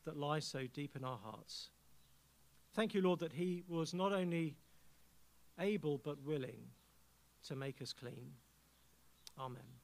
that 0.05 0.17
lies 0.17 0.45
so 0.45 0.63
deep 0.73 0.95
in 0.95 1.03
our 1.03 1.17
hearts. 1.17 1.69
Thank 2.73 2.93
you, 2.93 3.01
Lord, 3.01 3.19
that 3.19 3.33
he 3.33 3.63
was 3.67 3.93
not 3.93 4.11
only 4.11 4.55
able 5.59 5.97
but 5.97 6.21
willing 6.21 6.59
to 7.47 7.55
make 7.55 7.81
us 7.81 7.93
clean. 7.93 8.31
Amen. 9.39 9.76